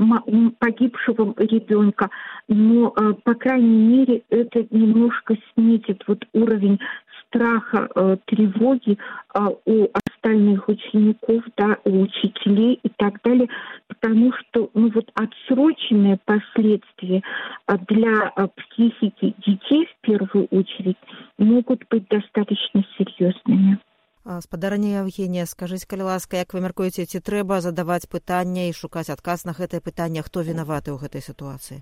погибшего 0.60 1.34
ребенка, 1.38 2.10
но, 2.48 2.94
а, 2.96 3.14
по 3.14 3.34
крайней 3.36 3.68
мере, 3.68 4.24
это 4.30 4.66
немножко 4.70 5.38
снизит 5.54 6.04
вот 6.08 6.26
уровень 6.34 6.80
страха, 7.28 7.90
а, 7.96 8.18
тревоги 8.26 8.98
а, 9.34 9.50
у 9.66 9.88
остальных 10.22 10.68
учеников, 10.68 11.44
да, 11.58 11.78
у 11.86 12.02
учителей 12.02 12.80
и 12.84 12.90
так 12.98 13.22
далее, 13.24 13.48
потому 13.88 14.32
что 14.34 14.70
ну, 14.74 14.92
вот 14.94 15.10
отсроченные 15.16 16.18
последствия 16.26 17.22
для 17.88 18.32
психики 18.56 19.36
детей 19.46 19.88
в 19.88 20.02
первую 20.02 20.46
очередь 20.48 20.98
могут 21.38 21.84
быть 21.90 22.08
достаточно 22.10 22.84
серьезными. 22.98 23.80
спадарня 24.40 25.02
Евгенія 25.02 25.46
скажыць 25.50 25.90
калі 25.90 26.06
ласка 26.14 26.38
як 26.38 26.54
вы 26.54 26.62
мяркуеце 26.62 27.10
ці 27.10 27.20
трэба 27.26 27.58
задаваць 27.58 28.06
пытанне 28.06 28.70
і 28.70 28.78
шукаць 28.78 29.10
адказ 29.10 29.50
на 29.50 29.54
гэтае 29.58 29.82
пытанне 29.82 30.22
хто 30.22 30.46
вінаваты 30.46 30.94
ў 30.94 31.02
гэтай 31.02 31.26
сітуацыі 31.26 31.82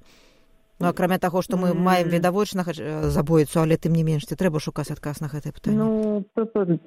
Ну, 0.79 0.87
акрамя 0.87 1.19
таго 1.19 1.41
што 1.41 1.57
мы 1.57 1.73
маем 1.73 2.07
відавочнага 2.07 2.71
забойцу 3.11 3.59
але 3.59 3.75
тым 3.75 3.93
не 3.99 4.03
менш 4.07 4.23
ці 4.23 4.39
трэба 4.39 4.63
шукаць 4.63 4.91
адказ 4.91 5.19
на 5.19 5.27
гэтае 5.27 5.51
пытанне 5.51 5.75
ну 5.75 6.23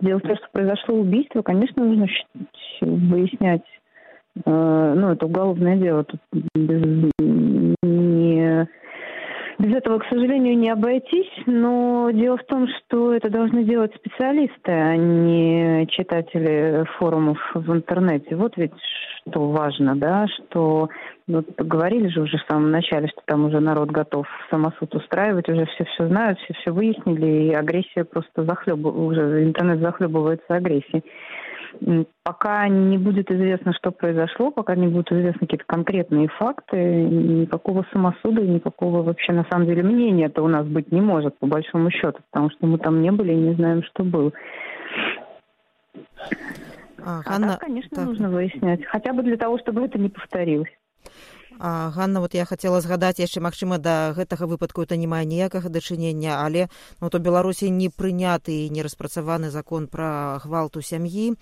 дело 0.01 0.19
в 0.19 0.23
том 0.23 0.37
что 0.37 0.49
произошло 0.53 0.97
убийство 0.97 1.43
конечно 1.43 1.85
нужно 1.85 2.09
выяснять 2.81 3.69
э, 4.47 4.95
ну 4.97 5.13
это 5.13 5.27
уголовное 5.27 5.77
дело 5.77 6.05
тут 6.05 6.21
без, 6.55 7.13
не 7.83 8.69
без 9.63 9.77
этого, 9.77 10.01
к 10.01 10.07
сожалению, 10.09 10.59
не 10.59 10.71
обойтись, 10.71 11.31
но 11.47 12.11
дело 12.13 12.37
в 12.37 12.45
том, 12.47 12.67
что 12.67 13.15
это 13.15 13.31
должны 13.31 13.63
делать 13.63 13.95
специалисты, 13.95 14.73
а 14.73 14.97
не 14.97 15.87
читатели 15.87 16.85
форумов 16.99 17.39
в 17.55 17.73
интернете. 17.73 18.35
Вот 18.35 18.57
ведь 18.57 18.73
что 19.21 19.51
важно, 19.51 19.95
да, 19.95 20.27
что 20.27 20.89
вот 21.29 21.47
говорили 21.57 22.09
же 22.09 22.23
уже 22.23 22.39
в 22.39 22.51
самом 22.51 22.73
начале, 22.73 23.07
что 23.07 23.23
там 23.25 23.45
уже 23.45 23.61
народ 23.61 23.91
готов 23.91 24.27
самосуд 24.51 24.93
устраивать, 24.97 25.49
уже 25.49 25.67
все 25.67 25.85
все 25.85 26.09
знают, 26.09 26.41
все 26.41 26.55
все 26.55 26.73
выяснили, 26.73 27.51
и 27.51 27.55
агрессия 27.55 28.03
просто 28.03 28.45
захлебывается, 28.45 29.01
уже 29.01 29.45
интернет 29.45 29.79
захлебывается 29.79 30.57
агрессией 30.57 31.05
пока 32.23 32.69
не 32.69 32.99
будет 32.99 33.31
известно, 33.31 33.73
что 33.73 33.91
произошло, 33.91 34.51
пока 34.51 34.75
не 34.75 34.89
будут 34.89 35.13
известны 35.13 35.41
какие-то 35.41 35.65
конкретные 35.67 36.29
факты, 36.29 36.77
никакого 36.77 37.87
самосуда 37.93 38.43
никакого 38.43 39.03
вообще 39.03 39.33
на 39.33 39.45
самом 39.51 39.67
деле 39.67 39.83
мнения-то 39.83 40.43
у 40.43 40.49
нас 40.49 40.67
быть 40.67 40.93
не 40.93 41.01
может, 41.01 41.39
по 41.39 41.47
большому 41.47 41.91
счету, 41.91 42.21
потому 42.31 42.51
что 42.51 42.67
мы 42.67 42.79
там 42.79 43.03
не 43.03 43.11
были 43.11 43.33
и 43.33 43.37
не 43.37 43.55
знаем, 43.55 43.83
что 43.83 44.05
было. 44.05 44.33
А, 47.05 47.21
а 47.27 47.41
так, 47.41 47.61
конечно, 47.61 47.97
так. 47.97 48.07
нужно 48.07 48.31
выяснять. 48.31 48.85
Хотя 48.87 49.13
бы 49.13 49.23
для 49.23 49.37
того, 49.37 49.59
чтобы 49.59 49.85
это 49.85 49.99
не 49.99 50.09
повторилось. 50.09 50.71
А, 51.65 51.93
Ганна 51.95 52.19
вот 52.19 52.35
я 52.35 52.45
хацела 52.45 52.81
згадаць 52.83 53.23
яшчэ 53.23 53.39
магчыма 53.39 53.79
да 53.79 54.11
гэтага 54.19 54.51
выпадку 54.51 54.83
это 54.83 54.99
не 54.99 55.07
мае 55.07 55.23
ніякага 55.31 55.71
дачынення 55.71 56.43
але 56.43 56.67
ну, 56.99 57.07
то 57.07 57.23
беларусі 57.23 57.71
не 57.71 57.87
прыняты 57.87 58.67
і 58.67 58.71
не 58.75 58.83
распрацаваны 58.83 59.47
закон 59.55 59.87
пра 59.87 60.43
гвалт 60.43 60.75
у 60.75 60.83
сям'і 60.83 61.39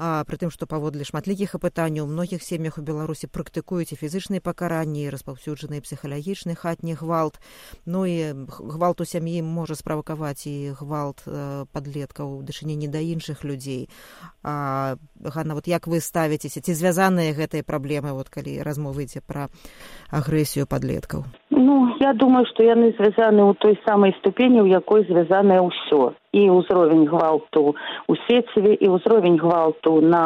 а 0.00 0.24
пры 0.24 0.40
тым 0.40 0.48
што 0.48 0.64
паводле 0.64 1.04
шматлікіх 1.04 1.52
апытанняў 1.60 2.08
у 2.08 2.10
многіх 2.10 2.40
сем'ях 2.40 2.80
у 2.80 2.82
беларусі 2.82 3.28
практыкуюць 3.28 3.92
і 3.92 4.00
фізычныя 4.00 4.40
пакаранні 4.40 5.12
распаўсюджаны 5.12 5.84
псіхалагічны 5.84 6.56
хатні 6.56 6.96
гвалт. 6.96 7.36
Ну 7.84 8.08
і 8.08 8.48
гвалт 8.48 9.04
у 9.04 9.04
сям'і 9.04 9.44
можа 9.44 9.76
справакаваць 9.76 10.48
і 10.48 10.72
гвалт 10.80 11.20
э, 11.28 11.68
падлеткаў 11.68 12.40
дачыненні 12.48 12.88
да 12.88 13.04
іншых 13.04 13.44
людзей. 13.44 13.92
А 14.42 14.96
Ганна 15.20 15.52
вот 15.52 15.68
як 15.68 15.84
вы 15.84 16.00
ставіцеся? 16.00 16.64
Ці 16.64 16.72
звязаныя 16.72 17.36
гэтыя 17.36 17.60
праблемы 17.60 18.16
вот 18.16 18.32
калі 18.32 18.64
размоваеце 18.64 19.20
пра 19.20 19.52
агрэсію 20.08 20.64
падлеткаў? 20.64 21.28
Ну 21.52 21.92
я 22.00 22.16
думаю 22.16 22.48
што 22.48 22.64
яны 22.64 22.96
звязаны 22.96 23.44
ў 23.44 23.52
той 23.60 23.76
самай 23.84 24.16
ступені 24.24 24.64
у 24.64 24.68
якой 24.72 25.04
звязанае 25.04 25.60
ўсё 25.60 26.16
і 26.32 26.42
ўзровень 26.50 27.06
гвалту 27.10 27.74
у 28.06 28.14
сеціве 28.26 28.74
і 28.74 28.86
ўзровень 28.94 29.38
гвалту 29.38 30.00
на 30.00 30.24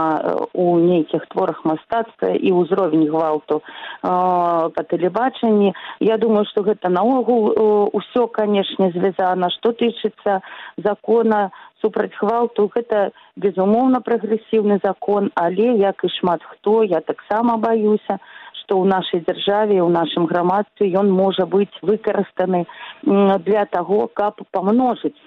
у 0.52 0.76
нейкіх 0.78 1.24
творах 1.32 1.64
мастацтва 1.64 2.36
і 2.36 2.52
ўзровень 2.52 3.08
гвалту 3.08 3.60
э, 3.60 3.62
па 4.04 4.82
тэлебачанні. 4.90 5.72
Я 6.00 6.18
думаю 6.18 6.44
што 6.50 6.62
гэта 6.62 6.92
наогул 6.92 7.52
ўсё 7.92 8.28
канешне 8.28 8.92
звязана. 8.92 9.48
Што 9.56 9.72
тычыцца 9.72 10.40
закона 10.76 11.50
супраць 11.80 12.16
гвалту 12.20 12.68
гэта 12.74 13.10
безумоўна 13.36 14.00
прагрэсіўны 14.04 14.80
закон 14.84 15.30
але 15.34 15.74
як 15.80 16.04
і 16.04 16.08
шмат 16.20 16.44
хто 16.52 16.82
я 16.82 17.00
таксама 17.00 17.56
баюся 17.56 18.18
што 18.64 18.80
ў 18.80 18.88
нашай 18.88 19.20
дзяржаве 19.28 19.76
ў 19.84 19.90
нашым 19.92 20.24
грамадстве 20.30 20.88
ён 21.00 21.12
можа 21.12 21.44
быць 21.44 21.72
выкарыстаны 21.82 22.64
для 23.04 23.68
таго 23.76 24.08
каб 24.20 24.40
памножыць 24.56 25.20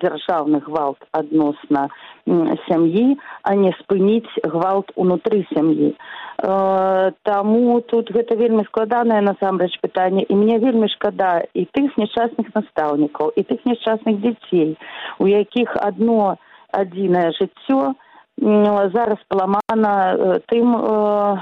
дзяржаўны 0.00 0.60
гвалт 0.66 0.98
адносна 1.12 1.88
сям'і 2.68 3.16
а 3.42 3.54
не 3.54 3.72
спыніць 3.80 4.30
гвалт 4.44 4.92
унутры 4.96 5.44
сям'і. 5.52 5.92
Э, 5.92 7.12
таму 7.22 7.80
тут 7.80 8.12
гэта 8.12 8.36
вельмі 8.36 8.64
складанае 8.68 9.20
насамрэч 9.22 9.78
пытанне 9.82 10.22
і 10.28 10.34
мне 10.34 10.58
вельмі 10.58 10.88
шкада 10.88 11.42
і 11.54 11.66
тых 11.76 11.96
няшчасных 11.96 12.54
настаўнікаў 12.54 13.32
і 13.36 13.42
тых 13.42 13.64
няшчасных 13.64 14.20
дзяцей 14.20 14.78
у 15.18 15.26
якіх 15.26 15.76
адно 15.76 16.36
адзінае 16.72 17.32
жыццё 17.36 17.94
зараз 18.38 19.18
паламана 19.28 20.40
тым 20.48 20.76
э, 20.76 21.36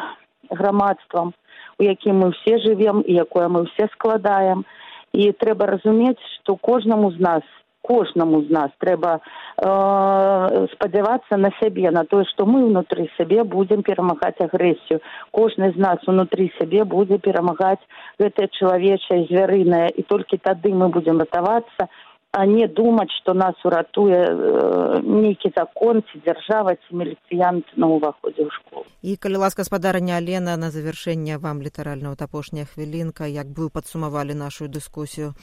грамадствам 0.51 1.33
у 1.81 1.83
якім 1.83 2.21
мы 2.21 2.27
ўсе 2.37 2.61
жывем 2.61 3.01
і 3.01 3.17
якое 3.25 3.49
мы 3.49 3.65
ўсе 3.65 3.89
складаем. 3.97 4.69
І 5.17 5.33
трэба 5.33 5.67
разумець 5.67 6.21
што 6.37 6.55
кожнаму 6.55 7.11
з 7.11 7.19
нас 7.19 7.45
кожнаму 7.83 8.43
з 8.45 8.51
нас 8.51 8.71
трэба 8.79 9.21
э, 9.21 10.67
спадзявацца 10.75 11.37
на 11.37 11.51
сябе 11.61 11.91
на 11.91 12.05
тое 12.05 12.25
што 12.33 12.47
мы 12.47 12.65
ўнутры 12.67 13.09
сябе 13.17 13.45
будзем 13.45 13.83
перамагаць 13.83 14.39
агрэсію. 14.41 15.01
Кожны 15.31 15.73
з 15.73 15.77
нас 15.77 15.99
унутры 16.07 16.51
сябе 16.59 16.85
будзе 16.85 17.19
перамагаць 17.19 17.83
гэтае 18.21 18.49
чалавечае 18.59 19.27
звярынае 19.33 19.89
і 19.97 20.03
толькі 20.03 20.39
тады 20.39 20.75
мы 20.75 20.89
будзем 20.89 21.19
ратавацца 21.19 21.89
а 22.33 22.47
не 22.47 22.67
думаць 22.67 23.11
што 23.19 23.35
нас 23.35 23.59
уратуе 23.65 24.19
э, 24.23 25.01
нейкі 25.03 25.51
закон 25.57 26.03
ці 26.07 26.23
дзяржава 26.23 26.77
ці 26.79 26.95
міліцыянт 27.03 27.75
на 27.75 27.91
ўваходзе 27.91 28.47
ў 28.47 28.51
школу. 28.55 28.87
І 29.03 29.17
калі 29.17 29.43
ласка 29.43 29.67
спадарня 29.67 30.23
алена 30.23 30.55
на 30.55 30.71
завяршэнне 30.71 31.43
вам 31.43 31.63
літаральна 31.63 32.15
вот 32.15 32.23
апошняя 32.23 32.71
хвілінка 32.71 33.27
як 33.27 33.51
бы 33.51 33.67
падсумавалі 33.67 34.39
нашу 34.39 34.71
дыскусію? 34.71 35.35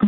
А, 0.00 0.06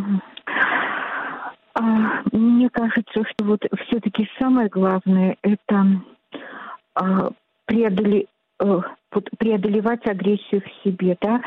мне 2.33 2.69
кажется, 2.71 3.25
что 3.25 3.45
вот 3.45 3.65
все-таки 3.87 4.29
самое 4.39 4.69
главное 4.69 5.37
это 5.43 5.87
а, 6.95 7.31
преодоле, 7.67 8.27
а, 8.59 8.81
вот 9.13 9.29
преодолевать 9.39 10.07
агрессию 10.07 10.63
в 10.63 10.85
себе, 10.85 11.17
да. 11.21 11.41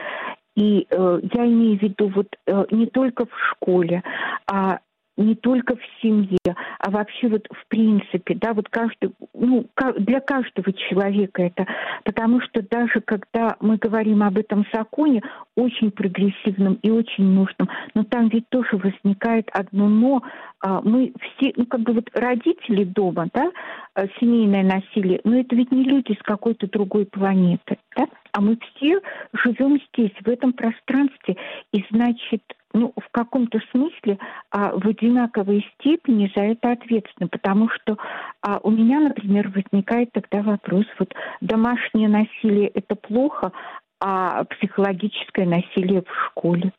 И 0.56 0.86
э, 0.88 1.20
я 1.34 1.48
имею 1.48 1.80
в 1.80 1.82
виду 1.82 2.10
вот 2.10 2.28
э, 2.46 2.66
не 2.70 2.86
только 2.86 3.26
в 3.26 3.32
школе, 3.52 4.04
а 4.46 4.80
не 5.17 5.36
только 5.36 5.76
в 5.76 6.02
семье, 6.02 6.38
а 6.80 6.89
вообще 6.89 7.28
вот 7.28 7.47
в 7.52 7.67
принципе, 7.67 8.36
да, 8.36 8.54
вот 8.54 8.69
каждый, 8.69 9.12
ну, 9.34 9.67
для 9.97 10.19
каждого 10.19 10.73
человека 10.73 11.43
это, 11.43 11.65
потому 12.04 12.41
что 12.41 12.62
даже 12.62 13.02
когда 13.02 13.56
мы 13.60 13.78
говорим 13.78 14.23
об 14.23 14.38
этом 14.38 14.65
законе, 14.73 15.21
очень 15.56 15.91
прогрессивном 15.91 16.80
и 16.82 16.89
очень 16.89 17.26
нужном, 17.26 17.69
но 17.93 18.04
там 18.04 18.30
ведь 18.30 18.49
тоже 18.49 18.78
возникает 18.78 19.49
одно 19.54 19.88
но, 19.88 20.23
а, 20.60 20.82
мы 20.82 21.13
все, 21.21 21.54
ну, 21.56 21.65
как 21.65 21.82
бы 21.82 21.93
вот 21.93 22.10
родители 22.13 22.84
дома, 22.84 23.28
да, 23.34 23.52
а, 23.93 24.08
семейное 24.19 24.63
насилие, 24.63 25.21
но 25.23 25.39
это 25.39 25.56
ведь 25.56 25.71
не 25.71 25.84
люди 25.84 26.13
с 26.19 26.23
какой-то 26.23 26.67
другой 26.67 27.06
планеты, 27.06 27.78
да, 27.95 28.08
а 28.32 28.41
мы 28.41 28.58
все 28.58 28.99
живем 29.34 29.80
здесь, 29.89 30.13
в 30.21 30.28
этом 30.28 30.54
пространстве, 30.54 31.38
и 31.71 31.86
значит, 31.91 32.41
ну, 32.74 32.94
в 32.98 33.10
каком-то 33.12 33.60
смысле 33.72 34.18
а, 34.52 34.72
в 34.72 34.88
одинаковой 34.88 35.66
степени 35.76 36.32
за 36.36 36.44
это 36.44 36.72
ответственны, 36.72 37.30
потому 37.30 37.70
что 37.70 37.98
а, 38.42 38.60
у 38.64 38.72
меня, 38.72 39.00
например, 39.00 39.50
возникает 39.50 40.12
тогда 40.12 40.42
вопрос, 40.42 40.86
вот 41.00 41.14
домашнее 41.42 42.10
насилие– 42.10 42.68
это 42.74 42.96
плохо, 42.96 43.52
а 44.00 44.44
психологическое 44.46 45.46
насилие 45.46 46.02
в 46.02 46.26
школе. 46.28 46.74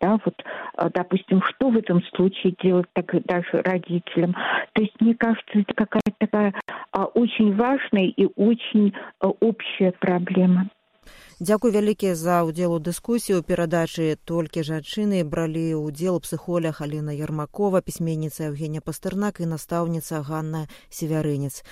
Да, 0.00 0.18
вот, 0.24 0.34
а, 0.76 0.88
допустим, 0.88 1.42
что 1.42 1.68
в 1.68 1.76
этом 1.76 2.02
случае 2.14 2.54
делать 2.62 2.86
так, 2.94 3.06
даже 3.24 3.62
родителям? 3.62 4.34
То 4.72 4.82
есть, 4.82 4.98
мне 5.00 5.14
кажется, 5.14 5.58
это 5.58 5.74
какая-то 5.74 6.12
такая 6.18 6.54
а, 6.92 7.04
очень 7.04 7.54
важная 7.54 8.06
и 8.06 8.26
очень 8.36 8.94
а, 9.20 9.28
общая 9.28 9.92
проблема. 9.92 10.70
Дзякуй 11.40 11.72
вялікі 11.72 12.12
за 12.20 12.44
ўдзел 12.44 12.76
у 12.76 12.78
дыскусію 12.84 13.40
перадачы 13.40 14.20
толькі 14.28 14.60
жанчыны 14.60 15.24
бралі 15.24 15.80
ўдзел 15.80 16.20
псіхолях 16.20 16.84
Алена 16.84 17.16
Ярмакова, 17.16 17.80
пісьменніца 17.80 18.52
Евгения 18.52 18.84
Пастырнак 18.84 19.40
і 19.40 19.48
настаўніца 19.48 20.20
Ганна 20.20 20.68
Севярынец. 20.92 21.64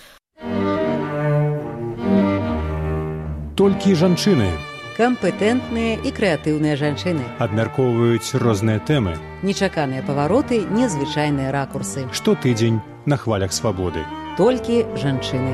Толькі 3.60 3.92
жанчыны. 3.92 4.48
Кампетэнтныя 4.96 6.00
і 6.00 6.10
крэатыўныя 6.16 6.80
жанчыны. 6.80 7.28
Абмяркоўваюць 7.36 8.40
розныя 8.40 8.80
тэмы. 8.80 9.20
Нечаканыя 9.44 10.00
павароты 10.00 10.64
незвычайныя 10.64 11.52
ракурсы. 11.52 12.08
Штотыдзень 12.16 12.80
на 13.04 13.20
хвалях 13.20 13.52
свабоды. 13.52 14.00
Толькі 14.40 14.88
жанчыны. 14.96 15.52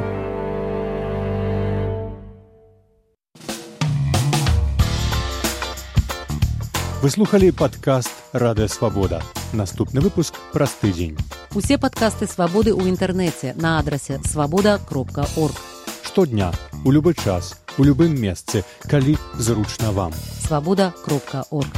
Выслухалі 7.04 7.52
падкаст 7.52 8.08
радыёвабода. 8.32 9.20
Наступны 9.52 10.00
выпуск 10.00 10.40
праз 10.54 10.72
тыдзень. 10.80 11.18
Усе 11.52 11.76
падкасты 11.76 12.24
свабоды 12.24 12.72
ў 12.72 12.88
інтэрнэце 12.88 13.52
на 13.60 13.76
адрасе 13.76 14.24
свабода 14.24 14.80
кропка 14.88 15.28
орг. 15.36 15.52
Штодня, 16.00 16.48
у 16.80 16.96
любы 16.96 17.12
час, 17.12 17.60
у 17.76 17.84
любым 17.84 18.16
месцы, 18.16 18.64
калі 18.88 19.20
зручна 19.36 19.92
вам. 19.92 20.16
Свабода 20.16 20.94
кропка 21.04 21.44
орг. 21.52 21.76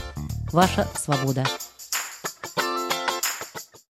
Ваша 0.55 0.87
свабода. 0.95 1.43